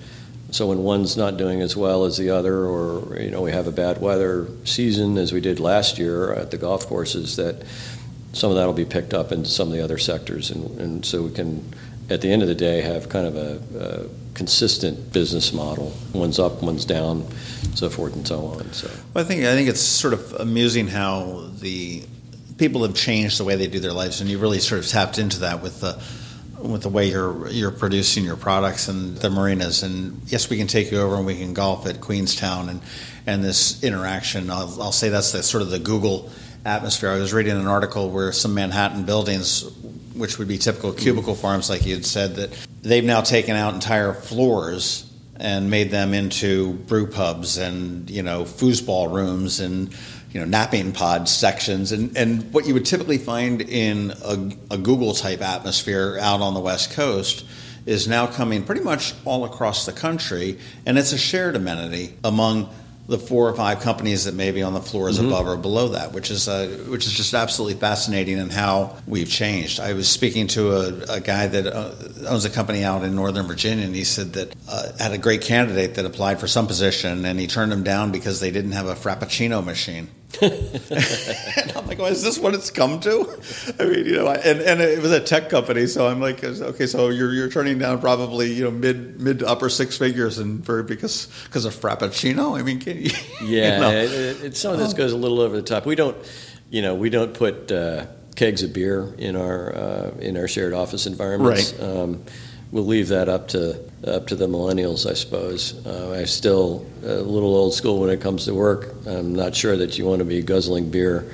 so 0.53 0.67
when 0.67 0.83
one's 0.83 1.17
not 1.17 1.37
doing 1.37 1.61
as 1.61 1.75
well 1.75 2.05
as 2.05 2.17
the 2.17 2.29
other, 2.29 2.65
or 2.65 3.19
you 3.19 3.31
know 3.31 3.41
we 3.41 3.51
have 3.51 3.65
a 3.65 3.71
bad 3.71 3.99
weather 3.99 4.47
season 4.65 5.17
as 5.17 5.33
we 5.33 5.41
did 5.41 5.59
last 5.59 5.97
year 5.97 6.31
at 6.33 6.51
the 6.51 6.57
golf 6.57 6.85
courses, 6.85 7.37
that 7.37 7.63
some 8.33 8.49
of 8.49 8.57
that 8.57 8.65
will 8.65 8.73
be 8.73 8.85
picked 8.85 9.13
up 9.13 9.31
in 9.31 9.45
some 9.45 9.67
of 9.67 9.73
the 9.73 9.81
other 9.81 9.97
sectors, 9.97 10.51
and, 10.51 10.79
and 10.79 11.05
so 11.05 11.23
we 11.23 11.31
can, 11.31 11.73
at 12.09 12.21
the 12.21 12.31
end 12.31 12.41
of 12.41 12.47
the 12.47 12.55
day, 12.55 12.81
have 12.81 13.07
kind 13.07 13.27
of 13.27 13.35
a, 13.35 13.61
a 13.79 14.33
consistent 14.33 15.13
business 15.13 15.53
model. 15.53 15.93
One's 16.13 16.39
up, 16.39 16.61
one's 16.61 16.85
down, 16.85 17.25
so 17.75 17.89
forth 17.89 18.15
and 18.15 18.27
so 18.27 18.45
on. 18.47 18.73
So 18.73 18.89
well, 19.13 19.23
I 19.23 19.27
think 19.27 19.43
I 19.43 19.53
think 19.53 19.69
it's 19.69 19.81
sort 19.81 20.13
of 20.13 20.33
amusing 20.33 20.87
how 20.87 21.49
the 21.59 22.03
people 22.57 22.83
have 22.83 22.95
changed 22.95 23.39
the 23.39 23.43
way 23.43 23.55
they 23.55 23.67
do 23.67 23.79
their 23.79 23.93
lives, 23.93 24.19
and 24.19 24.29
you 24.29 24.39
really 24.39 24.59
sort 24.59 24.83
of 24.83 24.87
tapped 24.87 25.19
into 25.19 25.41
that 25.41 25.61
with 25.61 25.81
the 25.81 26.01
with 26.59 26.81
the 26.81 26.89
way 26.89 27.09
you're 27.09 27.47
you're 27.49 27.71
producing 27.71 28.23
your 28.23 28.37
products 28.37 28.87
and 28.87 29.17
the 29.17 29.29
marinas. 29.29 29.83
And 29.83 30.21
yes, 30.25 30.49
we 30.49 30.57
can 30.57 30.67
take 30.67 30.91
you 30.91 30.99
over 30.99 31.15
and 31.15 31.25
we 31.25 31.37
can 31.37 31.53
golf 31.53 31.85
at 31.85 32.01
Queenstown 32.01 32.69
and 32.69 32.81
and 33.27 33.43
this 33.43 33.83
interaction. 33.83 34.49
I'll, 34.49 34.81
I'll 34.81 34.91
say 34.91 35.09
that's 35.09 35.31
the 35.31 35.43
sort 35.43 35.61
of 35.61 35.69
the 35.69 35.79
Google 35.79 36.31
atmosphere. 36.65 37.09
I 37.09 37.17
was 37.17 37.33
reading 37.33 37.57
an 37.57 37.67
article 37.67 38.09
where 38.09 38.31
some 38.31 38.53
Manhattan 38.53 39.03
buildings, 39.03 39.63
which 40.15 40.37
would 40.39 40.47
be 40.47 40.57
typical 40.57 40.93
cubicle 40.93 41.35
farms, 41.35 41.69
like 41.69 41.85
you 41.85 41.93
had 41.93 42.05
said, 42.05 42.35
that 42.35 42.67
they've 42.81 43.03
now 43.03 43.21
taken 43.21 43.55
out 43.55 43.73
entire 43.73 44.13
floors 44.13 45.09
and 45.35 45.69
made 45.69 45.91
them 45.91 46.13
into 46.13 46.73
brew 46.73 47.07
pubs 47.07 47.57
and 47.57 48.09
you 48.09 48.21
know 48.21 48.43
foosball 48.43 49.11
rooms 49.11 49.59
and 49.59 49.93
you 50.31 50.39
know 50.39 50.45
napping 50.45 50.91
pod 50.91 51.27
sections 51.27 51.91
and, 51.91 52.15
and 52.15 52.53
what 52.53 52.67
you 52.67 52.73
would 52.73 52.85
typically 52.85 53.17
find 53.17 53.61
in 53.61 54.11
a, 54.23 54.51
a 54.71 54.77
Google 54.77 55.13
type 55.13 55.41
atmosphere 55.41 56.17
out 56.21 56.41
on 56.41 56.53
the 56.53 56.59
west 56.59 56.91
coast 56.91 57.45
is 57.85 58.07
now 58.07 58.27
coming 58.27 58.63
pretty 58.63 58.81
much 58.81 59.13
all 59.25 59.43
across 59.43 59.85
the 59.85 59.91
country 59.91 60.59
and 60.85 60.97
it's 60.97 61.13
a 61.13 61.17
shared 61.17 61.55
amenity 61.55 62.15
among 62.23 62.69
the 63.07 63.17
four 63.17 63.49
or 63.49 63.55
five 63.55 63.81
companies 63.81 64.25
that 64.25 64.33
may 64.33 64.51
be 64.51 64.63
on 64.63 64.73
the 64.73 64.81
floors 64.81 65.17
mm-hmm. 65.17 65.27
above 65.27 65.47
or 65.47 65.57
below 65.57 65.89
that, 65.89 66.13
which 66.13 66.31
is 66.31 66.47
uh, 66.47 66.85
which 66.87 67.05
is 67.05 67.13
just 67.13 67.33
absolutely 67.33 67.79
fascinating 67.79 68.37
in 68.37 68.49
how 68.49 68.95
we've 69.05 69.29
changed. 69.29 69.79
I 69.79 69.93
was 69.93 70.09
speaking 70.09 70.47
to 70.47 70.71
a, 70.71 71.15
a 71.15 71.19
guy 71.19 71.47
that 71.47 71.67
uh, 71.67 71.91
owns 72.27 72.45
a 72.45 72.49
company 72.49 72.83
out 72.83 73.03
in 73.03 73.15
Northern 73.15 73.45
Virginia, 73.45 73.85
and 73.85 73.95
he 73.95 74.05
said 74.05 74.33
that 74.33 74.55
uh, 74.69 74.91
had 74.99 75.11
a 75.11 75.17
great 75.17 75.41
candidate 75.41 75.95
that 75.95 76.05
applied 76.05 76.39
for 76.39 76.47
some 76.47 76.65
position, 76.65 77.25
and 77.25 77.39
he 77.39 77.47
turned 77.47 77.73
him 77.73 77.83
down 77.83 78.11
because 78.11 78.39
they 78.39 78.51
didn't 78.51 78.71
have 78.71 78.87
a 78.87 78.95
Frappuccino 78.95 79.63
machine. 79.63 80.07
and 80.41 81.73
I'm 81.75 81.87
like, 81.87 81.99
well, 81.99 82.07
is 82.07 82.23
this 82.23 82.39
what 82.39 82.53
it's 82.53 82.71
come 82.71 82.99
to? 83.01 83.39
I 83.79 83.85
mean, 83.85 84.05
you 84.05 84.15
know, 84.15 84.29
and, 84.29 84.61
and 84.61 84.81
it 84.81 85.01
was 85.01 85.11
a 85.11 85.19
tech 85.19 85.49
company, 85.49 85.87
so 85.87 86.07
I'm 86.07 86.19
like, 86.19 86.43
okay, 86.43 86.87
so 86.87 87.09
you're, 87.09 87.33
you're 87.33 87.49
turning 87.49 87.77
down 87.79 87.99
probably 87.99 88.51
you 88.53 88.63
know 88.63 88.71
mid 88.71 89.21
mid 89.21 89.39
to 89.39 89.47
upper 89.47 89.69
six 89.69 89.97
figures, 89.97 90.39
and 90.39 90.65
for 90.65 90.83
because 90.83 91.27
because 91.45 91.65
of 91.65 91.73
Frappuccino. 91.75 92.57
I 92.59 92.63
mean, 92.63 92.79
can 92.79 92.97
you, 92.97 93.11
yeah, 93.43 93.75
you 93.75 93.81
know? 93.81 93.91
it, 93.91 94.43
it, 94.43 94.57
some 94.57 94.73
of 94.73 94.79
this 94.79 94.93
goes 94.93 95.13
a 95.13 95.17
little 95.17 95.39
over 95.39 95.55
the 95.55 95.61
top. 95.61 95.85
We 95.85 95.95
don't, 95.95 96.17
you 96.69 96.81
know, 96.81 96.95
we 96.95 97.09
don't 97.09 97.33
put 97.33 97.71
uh, 97.71 98.07
kegs 98.35 98.63
of 98.63 98.73
beer 98.73 99.13
in 99.17 99.35
our 99.35 99.75
uh, 99.75 100.11
in 100.19 100.37
our 100.37 100.47
shared 100.47 100.73
office 100.73 101.05
environments. 101.05 101.73
Right. 101.73 101.83
Um, 101.83 102.23
we'll 102.73 102.85
leave 102.85 103.09
that 103.09 103.29
up 103.29 103.47
to 103.49 103.79
up 104.05 104.27
to 104.27 104.35
the 104.35 104.47
millennials, 104.47 105.09
I 105.09 105.13
suppose. 105.13 105.85
Uh, 105.85 106.17
I'm 106.19 106.25
still 106.25 106.85
a 107.03 107.21
little 107.21 107.55
old 107.55 107.73
school 107.73 108.01
when 108.01 108.09
it 108.09 108.19
comes 108.19 108.45
to 108.45 108.53
work. 108.53 108.93
I'm 109.05 109.33
not 109.33 109.55
sure 109.55 109.77
that 109.77 109.97
you 109.97 110.05
want 110.05 110.19
to 110.19 110.25
be 110.25 110.41
guzzling 110.41 110.89
beer 110.89 111.31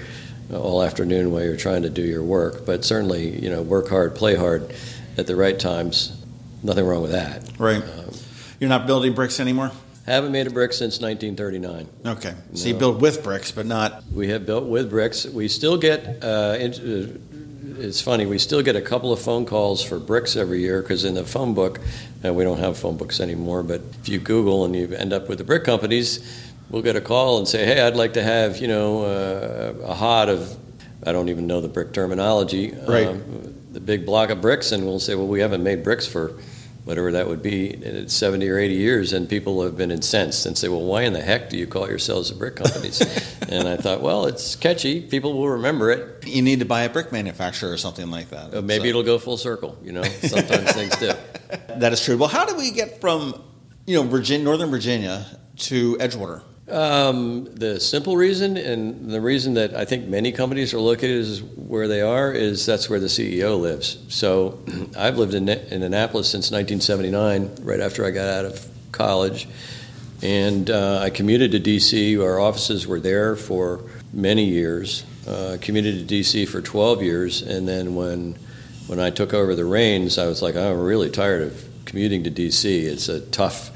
all 0.53 0.83
afternoon 0.83 1.31
while 1.31 1.43
you're 1.43 1.57
trying 1.57 1.83
to 1.83 1.89
do 1.89 2.03
your 2.03 2.23
work. 2.23 2.65
But 2.65 2.83
certainly, 2.83 3.39
you 3.39 3.49
know, 3.49 3.63
work 3.63 3.87
hard, 3.87 4.15
play 4.15 4.35
hard 4.35 4.71
at 5.17 5.25
the 5.25 5.35
right 5.35 5.57
times. 5.57 6.15
Nothing 6.61 6.85
wrong 6.85 7.01
with 7.01 7.11
that. 7.11 7.49
Right. 7.57 7.81
Um, 7.81 8.13
you're 8.59 8.69
not 8.69 8.85
building 8.85 9.13
bricks 9.13 9.39
anymore? 9.39 9.71
Haven't 10.05 10.31
made 10.31 10.47
a 10.47 10.49
brick 10.49 10.73
since 10.73 10.99
1939. 10.99 11.87
Okay. 12.17 12.33
So 12.53 12.65
no. 12.65 12.73
you 12.73 12.77
build 12.77 13.01
with 13.01 13.23
bricks, 13.23 13.51
but 13.51 13.65
not. 13.65 14.03
We 14.11 14.29
have 14.29 14.45
built 14.45 14.65
with 14.65 14.89
bricks. 14.89 15.25
We 15.25 15.47
still 15.47 15.77
get. 15.77 16.23
Uh, 16.23 16.27
uh 16.27 17.07
it's 17.79 18.01
funny. 18.01 18.25
We 18.25 18.37
still 18.37 18.61
get 18.61 18.75
a 18.75 18.81
couple 18.81 19.11
of 19.11 19.19
phone 19.19 19.45
calls 19.45 19.83
for 19.83 19.99
bricks 19.99 20.35
every 20.35 20.59
year 20.59 20.81
because 20.81 21.05
in 21.05 21.15
the 21.15 21.23
phone 21.23 21.53
book, 21.53 21.79
and 22.23 22.35
we 22.35 22.43
don't 22.43 22.59
have 22.59 22.77
phone 22.77 22.97
books 22.97 23.19
anymore. 23.19 23.63
But 23.63 23.81
if 24.01 24.09
you 24.09 24.19
Google 24.19 24.65
and 24.65 24.75
you 24.75 24.93
end 24.93 25.13
up 25.13 25.29
with 25.29 25.37
the 25.37 25.43
brick 25.43 25.63
companies, 25.63 26.19
we'll 26.69 26.81
get 26.81 26.95
a 26.95 27.01
call 27.01 27.37
and 27.37 27.47
say, 27.47 27.65
"Hey, 27.65 27.81
I'd 27.81 27.95
like 27.95 28.13
to 28.13 28.23
have 28.23 28.57
you 28.57 28.67
know 28.67 29.03
uh, 29.03 29.73
a 29.87 29.93
hod 29.93 30.29
of." 30.29 30.57
I 31.05 31.13
don't 31.13 31.29
even 31.29 31.47
know 31.47 31.61
the 31.61 31.69
brick 31.69 31.93
terminology. 31.93 32.71
Right. 32.71 33.07
Um, 33.07 33.55
the 33.71 33.79
big 33.79 34.05
block 34.05 34.31
of 34.31 34.41
bricks, 34.41 34.71
and 34.71 34.85
we'll 34.85 34.99
say, 34.99 35.15
"Well, 35.15 35.27
we 35.27 35.39
haven't 35.39 35.63
made 35.63 35.83
bricks 35.83 36.05
for." 36.07 36.33
Whatever 36.83 37.11
that 37.11 37.27
would 37.27 37.41
be, 37.41 38.07
70 38.07 38.49
or 38.49 38.57
80 38.57 38.73
years, 38.73 39.13
and 39.13 39.29
people 39.29 39.61
have 39.63 39.77
been 39.77 39.91
incensed 39.91 40.45
and 40.45 40.57
say, 40.57 40.67
well, 40.67 40.81
why 40.81 41.03
in 41.03 41.13
the 41.13 41.21
heck 41.21 41.49
do 41.49 41.57
you 41.57 41.67
call 41.67 41.87
yourselves 41.87 42.31
a 42.31 42.35
brick 42.35 42.55
companies? 42.55 43.01
and 43.49 43.67
I 43.67 43.77
thought, 43.77 44.01
well, 44.01 44.25
it's 44.25 44.55
catchy. 44.55 45.01
People 45.01 45.33
will 45.33 45.49
remember 45.49 45.91
it. 45.91 46.27
You 46.27 46.41
need 46.41 46.59
to 46.59 46.65
buy 46.65 46.83
a 46.83 46.89
brick 46.89 47.11
manufacturer 47.11 47.71
or 47.71 47.77
something 47.77 48.09
like 48.09 48.29
that. 48.29 48.53
Uh, 48.53 48.61
maybe 48.61 48.85
so. 48.85 48.89
it'll 48.89 49.03
go 49.03 49.19
full 49.19 49.37
circle, 49.37 49.77
you 49.83 49.91
know. 49.91 50.03
Sometimes 50.21 50.71
things 50.71 50.95
do. 50.97 51.13
That 51.77 51.93
is 51.93 52.03
true. 52.03 52.17
Well, 52.17 52.29
how 52.29 52.45
do 52.45 52.55
we 52.55 52.71
get 52.71 53.01
from, 53.01 53.41
you 53.85 53.95
know, 53.95 54.07
Virginia, 54.09 54.45
Northern 54.45 54.69
Virginia 54.69 55.25
to 55.57 55.95
Edgewater? 55.97 56.43
Um, 56.71 57.45
the 57.45 57.79
simple 57.79 58.15
reason, 58.15 58.55
and 58.57 59.09
the 59.09 59.21
reason 59.21 59.55
that 59.55 59.73
I 59.75 59.85
think 59.85 60.07
many 60.07 60.31
companies 60.31 60.73
are 60.73 60.79
located 60.79 61.17
is 61.17 61.41
where 61.41 61.87
they 61.87 62.01
are, 62.01 62.31
is 62.31 62.65
that's 62.65 62.89
where 62.89 62.99
the 62.99 63.07
CEO 63.07 63.59
lives. 63.59 63.97
So 64.07 64.59
I've 64.97 65.17
lived 65.17 65.33
in, 65.33 65.49
in 65.49 65.83
Annapolis 65.83 66.29
since 66.29 66.51
1979, 66.51 67.65
right 67.65 67.79
after 67.79 68.05
I 68.05 68.11
got 68.11 68.27
out 68.27 68.45
of 68.45 68.67
college. 68.91 69.47
And 70.21 70.69
uh, 70.69 70.99
I 70.99 71.09
commuted 71.09 71.51
to 71.53 71.59
D.C. 71.59 72.19
Our 72.19 72.39
offices 72.39 72.85
were 72.85 72.99
there 72.99 73.35
for 73.35 73.83
many 74.13 74.45
years. 74.45 75.05
Uh, 75.27 75.57
commuted 75.61 75.95
to 75.95 76.03
D.C. 76.03 76.45
for 76.45 76.61
12 76.61 77.03
years, 77.03 77.41
and 77.41 77.67
then 77.67 77.95
when 77.95 78.35
when 78.87 78.99
I 78.99 79.11
took 79.11 79.35
over 79.35 79.53
the 79.53 79.65
reins, 79.65 80.17
I 80.17 80.25
was 80.25 80.41
like, 80.41 80.55
I'm 80.55 80.79
really 80.79 81.11
tired 81.11 81.43
of 81.43 81.63
commuting 81.85 82.23
to 82.23 82.31
D.C. 82.31 82.85
It's 82.85 83.07
a 83.07 83.21
tough 83.21 83.69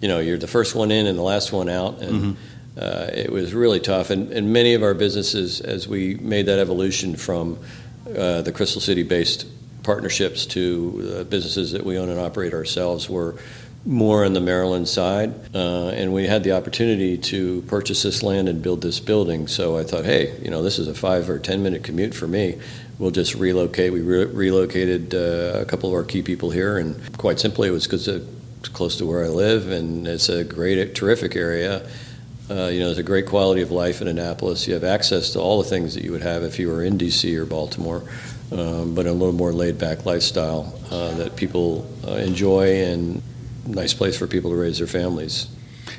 you 0.00 0.08
know, 0.08 0.18
you're 0.18 0.38
the 0.38 0.46
first 0.46 0.74
one 0.74 0.90
in 0.90 1.06
and 1.06 1.18
the 1.18 1.22
last 1.22 1.52
one 1.52 1.68
out, 1.68 2.00
and 2.00 2.12
mm-hmm. 2.12 2.78
uh, 2.78 3.08
it 3.12 3.30
was 3.30 3.54
really 3.54 3.80
tough. 3.80 4.10
And, 4.10 4.32
and, 4.32 4.52
many 4.52 4.74
of 4.74 4.82
our 4.82 4.94
businesses, 4.94 5.60
as 5.60 5.88
we 5.88 6.14
made 6.14 6.46
that 6.46 6.58
evolution 6.58 7.16
from 7.16 7.58
uh, 8.06 8.42
the 8.42 8.52
Crystal 8.52 8.80
City-based 8.80 9.46
partnerships 9.82 10.46
to 10.46 11.16
uh, 11.20 11.24
businesses 11.24 11.72
that 11.72 11.84
we 11.84 11.98
own 11.98 12.08
and 12.08 12.20
operate 12.20 12.54
ourselves, 12.54 13.08
were 13.08 13.36
more 13.84 14.24
on 14.24 14.34
the 14.34 14.40
Maryland 14.40 14.86
side, 14.88 15.32
uh, 15.54 15.88
and 15.88 16.12
we 16.12 16.26
had 16.26 16.44
the 16.44 16.52
opportunity 16.52 17.16
to 17.16 17.62
purchase 17.62 18.02
this 18.02 18.22
land 18.22 18.48
and 18.48 18.62
build 18.62 18.82
this 18.82 19.00
building. 19.00 19.46
So 19.48 19.78
I 19.78 19.84
thought, 19.84 20.04
hey, 20.04 20.38
you 20.42 20.50
know, 20.50 20.62
this 20.62 20.78
is 20.78 20.88
a 20.88 20.94
five 20.94 21.30
or 21.30 21.38
ten 21.38 21.62
minute 21.62 21.84
commute 21.84 22.14
for 22.14 22.26
me. 22.26 22.58
We'll 22.98 23.12
just 23.12 23.34
relocate. 23.34 23.92
We 23.92 24.00
re- 24.00 24.24
relocated 24.24 25.14
uh, 25.14 25.60
a 25.60 25.64
couple 25.64 25.88
of 25.88 25.94
our 25.94 26.04
key 26.04 26.22
people 26.22 26.50
here, 26.50 26.76
and 26.76 27.16
quite 27.16 27.40
simply, 27.40 27.68
it 27.68 27.72
was 27.72 27.84
because 27.84 28.08
it's 28.58 28.68
close 28.68 28.96
to 28.96 29.06
where 29.06 29.24
I 29.24 29.28
live, 29.28 29.70
and 29.70 30.06
it's 30.06 30.28
a 30.28 30.44
great, 30.44 30.94
terrific 30.94 31.36
area. 31.36 31.88
Uh, 32.50 32.68
you 32.68 32.80
know, 32.80 32.86
there's 32.86 32.98
a 32.98 33.02
great 33.02 33.26
quality 33.26 33.60
of 33.62 33.70
life 33.70 34.00
in 34.00 34.08
Annapolis. 34.08 34.66
You 34.66 34.74
have 34.74 34.84
access 34.84 35.32
to 35.34 35.40
all 35.40 35.62
the 35.62 35.68
things 35.68 35.94
that 35.94 36.02
you 36.02 36.12
would 36.12 36.22
have 36.22 36.42
if 36.42 36.58
you 36.58 36.68
were 36.68 36.82
in 36.82 36.96
D.C. 36.96 37.36
or 37.36 37.44
Baltimore, 37.44 38.02
um, 38.50 38.94
but 38.94 39.06
a 39.06 39.12
little 39.12 39.34
more 39.34 39.52
laid-back 39.52 40.06
lifestyle 40.06 40.78
uh, 40.90 41.14
that 41.14 41.36
people 41.36 41.86
uh, 42.06 42.12
enjoy 42.12 42.82
and 42.84 43.22
nice 43.66 43.92
place 43.92 44.16
for 44.16 44.26
people 44.26 44.50
to 44.50 44.56
raise 44.56 44.78
their 44.78 44.86
families. 44.86 45.46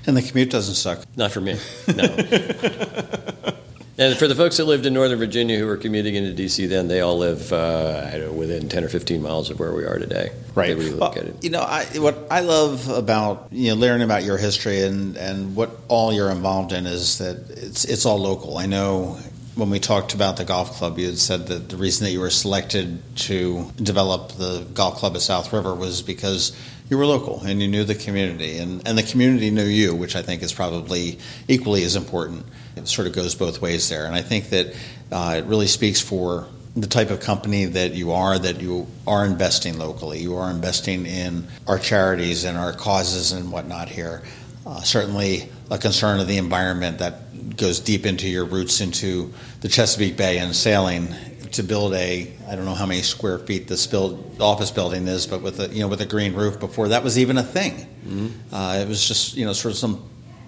And 0.08 0.18
the 0.18 0.22
commute 0.22 0.50
doesn't 0.50 0.76
suck. 0.76 1.06
Not 1.16 1.32
for 1.32 1.42
me. 1.42 1.60
No. 1.96 3.54
And 4.00 4.18
for 4.18 4.30
the 4.30 4.36
folks 4.36 4.56
that 4.58 4.66
lived 4.66 4.86
in 4.86 4.94
Northern 4.94 5.20
Virginia 5.20 5.60
who 5.60 5.66
were 5.66 5.76
commuting 5.76 6.16
into 6.16 6.32
D.C. 6.32 6.68
then, 6.68 6.88
they 6.88 7.02
all 7.02 7.18
live 7.18 7.52
uh, 7.52 8.18
know, 8.18 8.32
within 8.32 8.70
10 8.70 8.86
or 8.86 8.88
15 8.88 9.22
miles 9.22 9.50
of 9.50 9.60
where 9.60 9.74
we 9.74 9.84
are 9.84 10.00
today. 10.00 10.32
Right. 10.56 10.78
Well, 10.78 11.14
you 11.42 11.50
know, 11.50 11.60
I, 11.60 11.84
what 12.00 12.18
I 12.32 12.40
love 12.40 12.88
about 12.88 13.50
you 13.52 13.72
know 13.72 13.76
learning 13.76 14.06
about 14.06 14.24
your 14.24 14.38
history 14.38 14.84
and, 14.84 15.18
and 15.18 15.54
what 15.54 15.72
all 15.90 16.14
you're 16.14 16.32
involved 16.32 16.72
in 16.72 16.86
is 16.86 17.18
that 17.18 17.50
it's 17.50 17.84
it's 17.84 18.06
all 18.06 18.18
local. 18.18 18.58
I 18.58 18.68
know 18.68 19.20
when 19.56 19.70
we 19.70 19.80
talked 19.80 20.14
about 20.14 20.38
the 20.38 20.46
golf 20.46 20.78
club, 20.78 20.98
you 20.98 21.08
had 21.08 21.18
said 21.18 21.48
that 21.48 21.68
the 21.68 21.76
reason 21.76 22.06
that 22.06 22.12
you 22.12 22.22
were 22.22 22.30
selected 22.30 23.02
to 23.18 23.70
develop 23.76 24.32
the 24.34 24.66
golf 24.74 24.96
club 24.96 25.16
at 25.16 25.22
South 25.22 25.52
River 25.52 25.76
was 25.76 26.02
because 26.02 26.56
you 26.90 26.98
were 26.98 27.06
local 27.06 27.42
and 27.42 27.62
you 27.62 27.68
knew 27.68 27.84
the 27.84 27.96
community, 27.96 28.58
and, 28.58 28.88
and 28.88 28.98
the 28.98 29.04
community 29.04 29.52
knew 29.52 29.64
you, 29.64 29.96
which 29.96 30.16
I 30.16 30.22
think 30.22 30.42
is 30.42 30.54
probably 30.54 31.20
equally 31.48 31.84
as 31.84 31.96
important. 31.96 32.46
It 32.76 32.88
sort 32.88 33.08
of 33.08 33.14
goes 33.14 33.36
both 33.36 33.62
ways 33.62 33.90
there. 33.90 34.06
And 34.06 34.16
I 34.16 34.22
think 34.22 34.50
that 34.50 34.76
uh, 35.12 35.36
it 35.38 35.46
really 35.46 35.68
speaks 35.68 36.02
for 36.02 36.48
the 36.76 36.88
type 36.88 37.10
of 37.10 37.20
company 37.20 37.66
that 37.66 37.94
you 37.94 38.12
are, 38.12 38.40
that 38.40 38.62
you 38.62 38.88
are 39.06 39.26
investing 39.26 39.78
locally. 39.78 40.20
You 40.20 40.36
are 40.38 40.50
investing 40.50 41.06
in 41.06 41.48
our 41.68 41.80
charities 41.80 42.44
and 42.44 42.58
our 42.58 42.74
causes 42.74 43.32
and 43.32 43.52
whatnot 43.52 43.90
here. 43.90 44.24
Uh, 44.66 44.82
certainly, 44.82 45.50
a 45.72 45.78
concern 45.78 46.20
of 46.20 46.28
the 46.28 46.38
environment 46.38 47.00
that 47.00 47.56
goes 47.56 47.80
deep 47.80 48.06
into 48.06 48.28
your 48.28 48.46
roots 48.46 48.82
into 48.82 49.34
the 49.62 49.68
Chesapeake 49.68 50.18
Bay 50.18 50.38
and 50.40 50.56
sailing 50.56 51.14
to 51.54 51.64
build 51.64 51.94
a 51.94 52.32
I 52.48 52.56
don't 52.56 52.66
know 52.66 52.76
how 52.76 52.86
many 52.86 53.02
square 53.02 53.40
feet 53.40 53.68
this 53.68 53.88
build 53.88 54.42
office 54.42 54.72
building 54.72 55.08
is, 55.08 55.28
but 55.28 55.42
with 55.42 55.60
a 55.60 55.68
you 55.70 55.82
know 55.82 55.88
with 55.88 56.02
a 56.02 56.06
green 56.06 56.34
roof 56.34 56.60
before 56.60 56.90
that 56.90 57.04
was 57.04 57.18
even 57.18 57.38
a 57.38 57.44
thing. 57.44 57.74
Mm-hmm. 58.06 58.54
Uh, 58.54 58.78
it 58.78 58.88
was 58.88 59.08
just 59.08 59.36
you 59.36 59.46
know 59.46 59.54
sort 59.54 59.74
of 59.74 59.78
some 59.78 60.04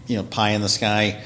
you 0.08 0.17
know 0.17 0.24
pie 0.24 0.51
in 0.51 0.62
the 0.62 0.70
sky. 0.70 1.22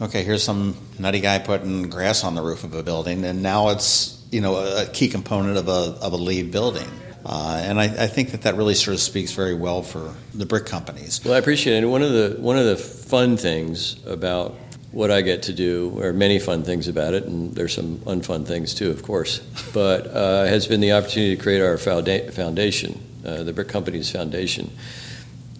Okay, 0.00 0.24
here's 0.24 0.42
some 0.42 0.76
nutty 0.98 1.20
guy 1.20 1.38
putting 1.38 1.88
grass 1.88 2.22
on 2.22 2.34
the 2.34 2.42
roof 2.42 2.64
of 2.64 2.74
a 2.74 2.82
building, 2.82 3.24
and 3.24 3.42
now 3.42 3.70
it's 3.70 4.22
you 4.30 4.40
know 4.40 4.56
a 4.56 4.86
key 4.86 5.08
component 5.08 5.56
of 5.56 5.68
a 5.68 5.98
of 6.00 6.12
a 6.12 6.16
LEED 6.16 6.50
building. 6.50 6.88
Uh, 7.28 7.60
and 7.64 7.80
I, 7.80 8.04
I, 8.04 8.06
think 8.06 8.30
that 8.30 8.42
that 8.42 8.54
really 8.54 8.76
sort 8.76 8.94
of 8.94 9.00
speaks 9.00 9.32
very 9.32 9.54
well 9.54 9.82
for 9.82 10.14
the 10.32 10.46
brick 10.46 10.64
companies. 10.64 11.20
Well, 11.24 11.34
I 11.34 11.38
appreciate 11.38 11.82
it. 11.82 11.86
One 11.86 12.02
of 12.02 12.12
the 12.12 12.36
one 12.38 12.56
of 12.56 12.66
the 12.66 12.76
fun 12.76 13.36
things 13.36 13.96
about 14.06 14.54
what 14.96 15.10
I 15.10 15.20
get 15.20 15.42
to 15.42 15.52
do, 15.52 15.92
or 16.00 16.14
many 16.14 16.38
fun 16.38 16.62
things 16.62 16.88
about 16.88 17.12
it, 17.12 17.24
and 17.24 17.54
there's 17.54 17.74
some 17.74 17.98
unfun 18.06 18.46
things 18.46 18.72
too, 18.72 18.90
of 18.90 19.02
course, 19.02 19.40
but 19.74 20.06
uh, 20.06 20.46
has 20.46 20.66
been 20.66 20.80
the 20.80 20.92
opportunity 20.92 21.36
to 21.36 21.42
create 21.42 21.60
our 21.60 21.76
foundation, 21.76 22.98
uh, 23.22 23.42
the 23.42 23.52
Brick 23.52 23.68
Companies 23.68 24.10
Foundation. 24.10 24.70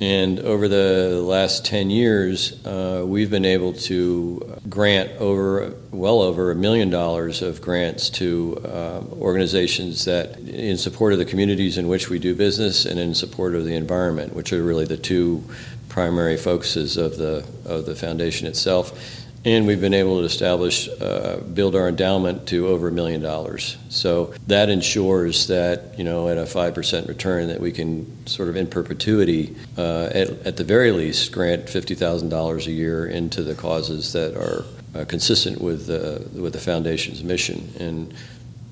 And 0.00 0.40
over 0.40 0.68
the 0.68 1.20
last 1.22 1.66
10 1.66 1.90
years, 1.90 2.64
uh, 2.66 3.04
we've 3.06 3.30
been 3.30 3.44
able 3.44 3.74
to 3.74 4.58
grant 4.70 5.10
over, 5.20 5.74
well 5.90 6.22
over 6.22 6.50
a 6.50 6.54
million 6.54 6.88
dollars 6.88 7.42
of 7.42 7.60
grants 7.60 8.08
to 8.10 8.58
uh, 8.64 9.02
organizations 9.20 10.06
that, 10.06 10.38
in 10.38 10.78
support 10.78 11.12
of 11.12 11.18
the 11.18 11.24
communities 11.26 11.76
in 11.76 11.88
which 11.88 12.08
we 12.08 12.18
do 12.18 12.34
business 12.34 12.86
and 12.86 12.98
in 12.98 13.14
support 13.14 13.54
of 13.54 13.66
the 13.66 13.74
environment, 13.74 14.34
which 14.34 14.52
are 14.54 14.62
really 14.62 14.86
the 14.86 14.96
two 14.96 15.44
primary 15.88 16.36
focuses 16.36 16.98
of 16.98 17.16
the, 17.16 17.46
of 17.64 17.86
the 17.86 17.94
foundation 17.94 18.46
itself 18.46 19.15
and 19.46 19.64
we've 19.64 19.80
been 19.80 19.94
able 19.94 20.18
to 20.18 20.24
establish, 20.24 20.88
uh, 21.00 21.36
build 21.54 21.76
our 21.76 21.88
endowment 21.88 22.48
to 22.48 22.66
over 22.66 22.88
a 22.88 22.92
million 22.92 23.22
dollars. 23.22 23.76
So 23.90 24.34
that 24.48 24.68
ensures 24.68 25.46
that, 25.46 25.96
you 25.96 26.02
know, 26.02 26.28
at 26.28 26.36
a 26.36 26.42
5% 26.42 27.06
return 27.06 27.46
that 27.46 27.60
we 27.60 27.70
can 27.70 28.26
sort 28.26 28.48
of 28.48 28.56
in 28.56 28.66
perpetuity, 28.66 29.54
uh, 29.78 30.06
at, 30.06 30.30
at, 30.44 30.56
the 30.56 30.64
very 30.64 30.90
least, 30.90 31.30
grant 31.30 31.66
$50,000 31.66 32.66
a 32.66 32.72
year 32.72 33.06
into 33.06 33.44
the 33.44 33.54
causes 33.54 34.12
that 34.14 34.36
are 34.36 34.64
uh, 35.00 35.04
consistent 35.04 35.60
with, 35.60 35.88
with 36.34 36.52
the 36.52 36.58
foundation's 36.58 37.22
mission. 37.22 37.72
And 37.78 38.12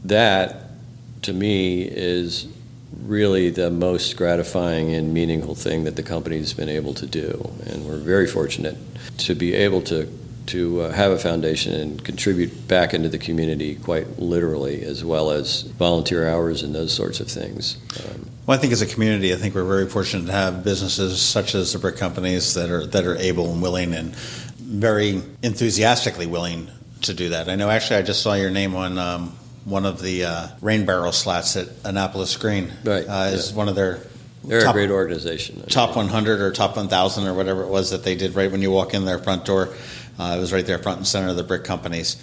that, 0.04 0.70
to 1.22 1.32
me, 1.32 1.82
is 1.82 2.48
really 3.00 3.50
the 3.50 3.70
most 3.70 4.16
gratifying 4.16 4.92
and 4.92 5.14
meaningful 5.14 5.54
thing 5.54 5.84
that 5.84 5.94
the 5.94 6.02
company's 6.02 6.52
been 6.52 6.68
able 6.68 6.94
to 6.94 7.06
do. 7.06 7.52
And 7.66 7.86
we're 7.86 7.98
very 7.98 8.26
fortunate 8.26 8.76
to 9.18 9.36
be 9.36 9.54
able 9.54 9.80
to 9.82 10.08
to 10.46 10.82
uh, 10.82 10.92
have 10.92 11.12
a 11.12 11.18
foundation 11.18 11.74
and 11.74 12.04
contribute 12.04 12.68
back 12.68 12.94
into 12.94 13.08
the 13.08 13.18
community 13.18 13.76
quite 13.76 14.18
literally, 14.18 14.82
as 14.82 15.04
well 15.04 15.30
as 15.30 15.62
volunteer 15.62 16.28
hours 16.28 16.62
and 16.62 16.74
those 16.74 16.92
sorts 16.92 17.20
of 17.20 17.28
things. 17.28 17.78
Um, 18.04 18.28
well, 18.46 18.56
I 18.56 18.60
think 18.60 18.72
as 18.72 18.82
a 18.82 18.86
community, 18.86 19.32
I 19.32 19.36
think 19.36 19.54
we're 19.54 19.64
very 19.64 19.88
fortunate 19.88 20.26
to 20.26 20.32
have 20.32 20.64
businesses 20.64 21.20
such 21.20 21.54
as 21.54 21.72
the 21.72 21.78
brick 21.78 21.96
companies 21.96 22.54
that 22.54 22.70
are 22.70 22.86
that 22.88 23.04
are 23.04 23.16
able 23.16 23.50
and 23.50 23.62
willing 23.62 23.94
and 23.94 24.14
very 24.14 25.22
enthusiastically 25.42 26.26
willing 26.26 26.70
to 27.02 27.14
do 27.14 27.30
that. 27.30 27.48
I 27.48 27.56
know. 27.56 27.70
Actually, 27.70 27.96
I 27.96 28.02
just 28.02 28.22
saw 28.22 28.34
your 28.34 28.50
name 28.50 28.74
on. 28.74 28.98
Um, 28.98 29.36
one 29.64 29.86
of 29.86 30.02
the 30.02 30.24
uh, 30.24 30.48
rain 30.60 30.84
barrel 30.84 31.10
slats 31.10 31.56
at 31.56 31.68
Annapolis 31.84 32.36
Green 32.36 32.70
right, 32.84 33.06
uh, 33.08 33.30
is 33.32 33.50
yeah. 33.50 33.56
one 33.56 33.68
of 33.68 33.74
their 33.74 34.00
they're 34.44 34.60
top, 34.60 34.74
a 34.74 34.78
great 34.78 34.90
organization. 34.90 35.62
Top 35.68 35.96
100 35.96 36.40
or 36.40 36.52
top 36.52 36.76
1,000 36.76 37.26
or 37.26 37.34
whatever 37.34 37.62
it 37.62 37.68
was 37.68 37.90
that 37.90 38.04
they 38.04 38.14
did 38.14 38.34
right 38.34 38.50
when 38.50 38.60
you 38.60 38.70
walk 38.70 38.94
in 38.94 39.04
their 39.04 39.18
front 39.18 39.44
door. 39.44 39.70
Uh, 40.18 40.34
it 40.36 40.40
was 40.40 40.52
right 40.52 40.66
there, 40.66 40.78
front 40.78 40.98
and 40.98 41.06
center 41.06 41.28
of 41.28 41.36
the 41.36 41.44
brick 41.44 41.64
companies. 41.64 42.22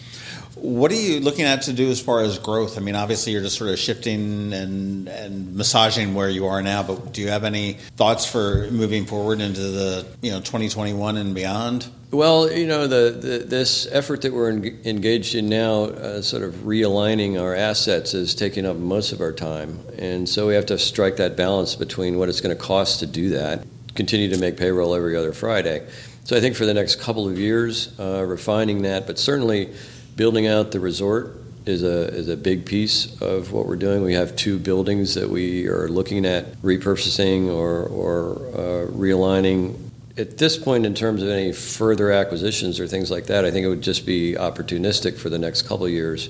What 0.56 0.92
are 0.92 0.96
you 0.96 1.22
looking 1.22 1.46
at 1.46 1.64
to 1.64 1.74
do 1.74 1.90
as 1.90 2.00
far 2.00 2.22
as 2.22 2.38
growth? 2.38 2.78
I 2.78 2.82
mean, 2.82 2.96
obviously 2.96 3.34
you're 3.34 3.42
just 3.42 3.58
sort 3.58 3.72
of 3.72 3.80
shifting 3.80 4.54
and, 4.54 5.08
and 5.08 5.56
massaging 5.56 6.14
where 6.14 6.30
you 6.30 6.48
are 6.48 6.62
now, 6.62 6.84
but 6.84 7.14
do 7.14 7.22
you 7.22 7.30
have 7.30 7.44
any 7.44 7.74
thoughts 7.96 8.26
for 8.26 8.70
moving 8.70 9.06
forward 9.06 9.42
into 9.42 9.62
the 9.62 10.06
you 10.22 10.32
know 10.32 10.40
2021 10.40 11.18
and 11.18 11.34
beyond? 11.34 11.88
Well, 12.12 12.52
you 12.52 12.68
know, 12.68 12.88
the, 12.88 13.12
the, 13.12 13.38
this 13.40 13.88
effort 13.90 14.22
that 14.24 14.34
we're 14.34 14.50
en- 14.50 14.82
engaged 14.84 15.34
in 15.34 15.48
now, 15.48 15.86
uh, 15.86 16.22
sort 16.22 16.44
of 16.44 16.56
realigning 16.56 17.42
our 17.42 17.56
assets, 17.56 18.14
is 18.14 18.36
taking 18.36 18.66
up 18.66 18.76
most 18.76 19.14
of 19.14 19.22
our 19.22 19.32
time. 19.32 19.80
And 19.98 20.28
so 20.28 20.46
we 20.46 20.56
have 20.56 20.66
to 20.68 20.78
strike 20.78 21.16
that 21.18 21.38
balance 21.38 21.76
between 21.76 22.18
what 22.18 22.28
it's 22.28 22.42
going 22.42 22.56
to 22.56 22.62
cost 22.62 23.00
to 23.00 23.08
do 23.08 23.30
that, 23.30 23.66
continue 23.96 24.30
to 24.30 24.38
make 24.38 24.58
payroll 24.58 24.94
every 24.94 25.16
other 25.16 25.32
Friday. 25.32 25.88
So 26.32 26.38
I 26.38 26.40
think 26.40 26.56
for 26.56 26.66
the 26.66 26.74
next 26.74 27.02
couple 27.02 27.28
of 27.28 27.38
years, 27.38 27.94
uh, 28.00 28.24
refining 28.26 28.84
that, 28.84 29.06
but 29.06 29.20
certainly 29.20 29.70
building 30.16 30.48
out 30.48 30.72
the 30.72 30.80
resort 30.80 31.36
is 31.66 31.84
a, 31.84 32.08
is 32.08 32.30
a 32.30 32.38
big 32.38 32.66
piece 32.66 33.22
of 33.22 33.52
what 33.52 33.66
we're 33.66 33.76
doing. 33.76 34.02
We 34.02 34.14
have 34.14 34.38
two 34.38 34.58
buildings 34.58 35.14
that 35.16 35.30
we 35.30 35.68
are 35.68 35.90
looking 35.90 36.26
at 36.26 36.54
repurposing 36.62 37.50
or, 37.54 37.84
or 37.84 38.38
uh, 38.54 38.88
realigning 38.94 39.78
at 40.18 40.38
this 40.38 40.58
point, 40.58 40.86
in 40.86 40.94
terms 40.94 41.24
of 41.24 41.30
any 41.30 41.52
further 41.52 42.12
acquisitions 42.12 42.80
or 42.80 42.88
things 42.88 43.10
like 43.10 43.28
that, 43.28 43.46
I 43.46 43.52
think 43.52 43.66
it 43.66 43.70
would 43.70 43.82
just 43.82 44.06
be 44.06 44.34
opportunistic 44.34 45.18
for 45.18 45.30
the 45.30 45.40
next 45.40 45.64
couple 45.64 45.86
of 45.86 45.92
years. 45.92 46.30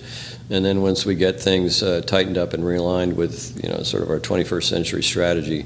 And 0.50 0.63
then 0.63 0.81
once 0.81 1.05
we 1.05 1.15
get 1.15 1.39
things 1.39 1.81
uh, 1.81 2.01
tightened 2.01 2.38
up 2.38 2.53
and 2.53 2.63
realigned 2.63 3.15
with, 3.15 3.60
you 3.63 3.70
know, 3.70 3.84
sort 3.84 4.03
of 4.03 4.10
our 4.10 4.20
21st 4.20 4.63
century 4.63 5.03
strategy, 5.03 5.65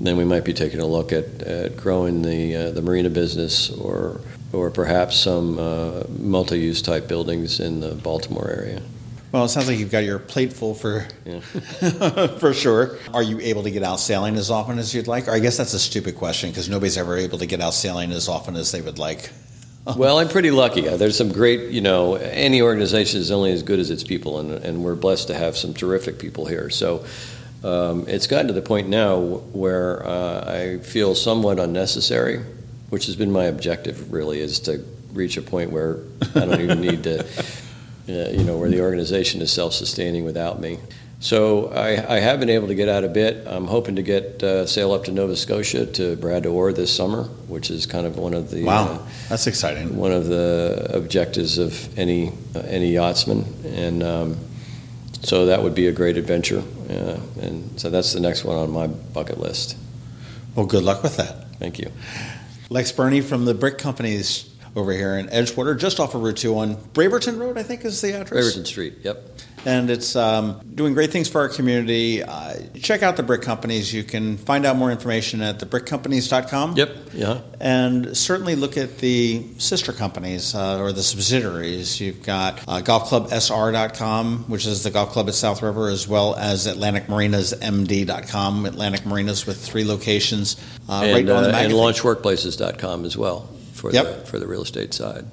then 0.00 0.16
we 0.16 0.24
might 0.24 0.44
be 0.44 0.52
taking 0.52 0.80
a 0.80 0.86
look 0.86 1.12
at, 1.12 1.42
at 1.42 1.76
growing 1.76 2.22
the 2.22 2.56
uh, 2.56 2.70
the 2.70 2.82
marina 2.82 3.10
business 3.10 3.70
or 3.70 4.20
or 4.52 4.70
perhaps 4.70 5.16
some 5.16 5.58
uh, 5.58 6.04
multi-use 6.18 6.80
type 6.80 7.08
buildings 7.08 7.60
in 7.60 7.80
the 7.80 7.94
Baltimore 7.94 8.48
area. 8.48 8.80
Well, 9.32 9.46
it 9.46 9.48
sounds 9.48 9.66
like 9.66 9.80
you've 9.80 9.90
got 9.90 10.04
your 10.04 10.20
plate 10.20 10.52
full 10.52 10.74
for 10.74 11.08
yeah. 11.24 11.40
for 12.38 12.54
sure. 12.54 12.98
Are 13.12 13.22
you 13.22 13.40
able 13.40 13.64
to 13.64 13.70
get 13.72 13.82
out 13.82 13.98
sailing 13.98 14.36
as 14.36 14.48
often 14.48 14.78
as 14.78 14.94
you'd 14.94 15.08
like? 15.08 15.26
Or 15.26 15.32
I 15.32 15.40
guess 15.40 15.56
that's 15.56 15.74
a 15.74 15.78
stupid 15.78 16.14
question 16.14 16.50
because 16.50 16.68
nobody's 16.68 16.96
ever 16.96 17.16
able 17.16 17.38
to 17.38 17.46
get 17.46 17.60
out 17.60 17.74
sailing 17.74 18.12
as 18.12 18.28
often 18.28 18.54
as 18.54 18.70
they 18.70 18.80
would 18.80 19.00
like. 19.00 19.30
well, 19.96 20.18
I'm 20.18 20.28
pretty 20.28 20.52
lucky. 20.52 20.88
Uh, 20.88 20.96
there's 20.96 21.16
some 21.16 21.32
great, 21.32 21.72
you 21.72 21.80
know, 21.80 22.14
any 22.14 22.62
organization 22.62 23.20
is 23.20 23.30
only 23.30 23.50
as 23.50 23.62
good 23.64 23.80
as 23.80 23.90
its 23.90 24.04
people, 24.04 24.38
and, 24.38 24.52
and 24.52 24.84
we're 24.84 24.94
blessed 24.94 25.26
to 25.28 25.34
have 25.34 25.56
some 25.56 25.74
terrific 25.74 26.18
people 26.18 26.46
here. 26.46 26.70
So 26.70 27.04
um, 27.64 28.04
it's 28.08 28.26
gotten 28.26 28.48
to 28.48 28.52
the 28.52 28.62
point 28.62 28.88
now 28.88 29.18
where 29.18 30.06
uh, 30.06 30.44
I 30.46 30.78
feel 30.78 31.14
somewhat 31.14 31.58
unnecessary, 31.58 32.42
which 32.90 33.06
has 33.06 33.16
been 33.16 33.32
my 33.32 33.44
objective, 33.44 34.12
really, 34.12 34.40
is 34.40 34.60
to 34.60 34.84
reach 35.12 35.36
a 35.36 35.42
point 35.42 35.70
where 35.70 35.98
I 36.34 36.40
don't 36.40 36.60
even 36.60 36.80
need 36.80 37.04
to 37.04 37.24
uh, 38.08 38.28
you 38.30 38.44
know, 38.44 38.58
where 38.58 38.68
the 38.68 38.82
organization 38.82 39.40
is 39.40 39.50
self-sustaining 39.52 40.24
without 40.24 40.60
me. 40.60 40.78
So 41.20 41.68
I, 41.68 42.16
I, 42.16 42.18
have 42.18 42.38
been 42.38 42.50
able 42.50 42.66
to 42.66 42.74
get 42.74 42.86
out 42.86 43.02
a 43.02 43.08
bit. 43.08 43.46
I'm 43.46 43.66
hoping 43.66 43.96
to 43.96 44.02
get 44.02 44.42
uh, 44.42 44.66
sail 44.66 44.92
up 44.92 45.04
to 45.04 45.10
Nova 45.10 45.36
Scotia 45.36 45.86
to 45.86 46.16
Bras 46.16 46.42
d'Or 46.42 46.70
this 46.74 46.94
summer, 46.94 47.22
which 47.48 47.70
is 47.70 47.86
kind 47.86 48.06
of 48.06 48.18
one 48.18 48.34
of 48.34 48.50
the 48.50 48.64
wow, 48.64 48.84
uh, 48.84 49.08
that's 49.30 49.46
exciting. 49.46 49.96
One 49.96 50.12
of 50.12 50.26
the 50.26 50.90
objectives 50.92 51.56
of 51.56 51.98
any 51.98 52.30
uh, 52.54 52.58
any 52.66 52.92
yachtsman, 52.92 53.46
and 53.64 54.02
um, 54.02 54.36
so 55.22 55.46
that 55.46 55.62
would 55.62 55.74
be 55.74 55.86
a 55.86 55.92
great 55.92 56.18
adventure. 56.18 56.62
Uh, 56.94 57.18
and 57.40 57.80
so 57.80 57.90
that's 57.90 58.12
the 58.12 58.20
next 58.20 58.44
one 58.44 58.56
on 58.56 58.70
my 58.70 58.86
bucket 58.86 59.38
list. 59.38 59.76
Well, 60.54 60.66
good 60.66 60.84
luck 60.84 61.02
with 61.02 61.16
that. 61.16 61.48
Thank 61.58 61.78
you. 61.78 61.90
Lex 62.70 62.92
Birney 62.92 63.20
from 63.20 63.44
the 63.44 63.54
Brick 63.54 63.78
Companies 63.78 64.50
over 64.76 64.92
here 64.92 65.16
in 65.16 65.28
Edgewater, 65.28 65.78
just 65.78 66.00
off 66.00 66.14
of 66.14 66.22
Route 66.22 66.36
2 66.36 66.58
on 66.58 66.76
Braverton 66.76 67.38
Road, 67.38 67.58
I 67.58 67.62
think 67.62 67.84
is 67.84 68.00
the 68.00 68.18
address. 68.20 68.56
Braverton 68.56 68.66
Street, 68.66 68.94
yep. 69.02 69.28
And 69.66 69.90
it's 69.90 70.14
um, 70.14 70.60
doing 70.74 70.94
great 70.94 71.10
things 71.10 71.28
for 71.28 71.40
our 71.40 71.48
community. 71.48 72.22
Uh, 72.22 72.54
check 72.80 73.02
out 73.02 73.16
the 73.16 73.22
Brick 73.22 73.42
Companies. 73.42 73.94
You 73.94 74.04
can 74.04 74.36
find 74.36 74.66
out 74.66 74.76
more 74.76 74.90
information 74.90 75.40
at 75.40 75.58
thebrickcompanies.com. 75.58 76.76
Yep, 76.76 76.96
yeah. 77.14 77.40
And 77.60 78.16
certainly 78.16 78.56
look 78.56 78.76
at 78.76 78.98
the 78.98 79.44
sister 79.58 79.92
companies 79.92 80.54
uh, 80.54 80.78
or 80.78 80.92
the 80.92 81.02
subsidiaries. 81.02 82.00
You've 82.00 82.22
got 82.22 82.60
uh, 82.68 82.82
golfclubsr.com, 82.82 84.44
which 84.48 84.66
is 84.66 84.82
the 84.82 84.90
golf 84.90 85.10
club 85.10 85.28
at 85.28 85.34
South 85.34 85.62
River, 85.62 85.88
as 85.88 86.06
well 86.06 86.34
as 86.34 86.66
atlanticmarinasmd.com, 86.66 88.66
Atlantic 88.66 89.06
Marinas 89.06 89.46
with 89.46 89.64
three 89.64 89.84
locations 89.84 90.56
uh, 90.88 91.02
and, 91.04 91.14
right 91.14 91.28
on 91.28 91.42
the 91.42 91.48
uh, 91.48 91.52
magazine. 91.52 91.78
And 91.78 91.80
launchworkplaces.com 91.80 93.04
as 93.04 93.16
well 93.16 93.48
for, 93.72 93.92
yep. 93.92 94.04
the, 94.04 94.26
for 94.26 94.38
the 94.38 94.46
real 94.46 94.62
estate 94.62 94.92
side. 94.92 95.24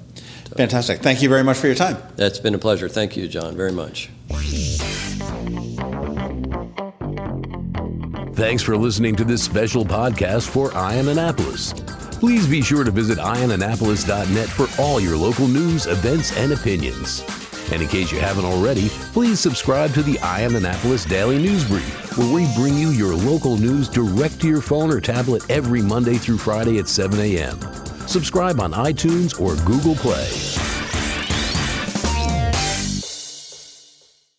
So, 0.52 0.56
Fantastic. 0.56 1.00
Thank 1.00 1.22
you 1.22 1.30
very 1.30 1.42
much 1.42 1.56
for 1.56 1.66
your 1.66 1.74
time. 1.74 1.96
That's 2.16 2.38
been 2.38 2.54
a 2.54 2.58
pleasure. 2.58 2.86
Thank 2.86 3.16
you, 3.16 3.26
John, 3.26 3.56
very 3.56 3.72
much. 3.72 4.10
Thanks 8.34 8.62
for 8.62 8.76
listening 8.76 9.16
to 9.16 9.24
this 9.24 9.42
special 9.42 9.82
podcast 9.82 10.50
for 10.50 10.74
Eye 10.76 10.98
On 10.98 11.08
Annapolis. 11.08 11.72
Please 12.20 12.46
be 12.46 12.60
sure 12.60 12.84
to 12.84 12.90
visit 12.90 13.16
eyeonannapolis.net 13.16 14.48
for 14.48 14.68
all 14.80 15.00
your 15.00 15.16
local 15.16 15.48
news, 15.48 15.86
events, 15.86 16.36
and 16.36 16.52
opinions. 16.52 17.24
And 17.72 17.80
in 17.80 17.88
case 17.88 18.12
you 18.12 18.20
haven't 18.20 18.44
already, 18.44 18.90
please 19.14 19.40
subscribe 19.40 19.94
to 19.94 20.02
the 20.02 20.18
Eye 20.18 20.44
On 20.44 20.54
Annapolis 20.54 21.06
Daily 21.06 21.38
News 21.38 21.64
Brief, 21.64 22.18
where 22.18 22.30
we 22.30 22.46
bring 22.54 22.76
you 22.76 22.90
your 22.90 23.14
local 23.14 23.56
news 23.56 23.88
direct 23.88 24.38
to 24.42 24.48
your 24.48 24.60
phone 24.60 24.90
or 24.90 25.00
tablet 25.00 25.48
every 25.50 25.80
Monday 25.80 26.14
through 26.14 26.38
Friday 26.38 26.78
at 26.78 26.88
7 26.88 27.18
a.m. 27.18 27.58
Subscribe 28.12 28.60
on 28.60 28.72
iTunes 28.72 29.40
or 29.40 29.56
Google 29.64 29.94
Play. 29.94 30.51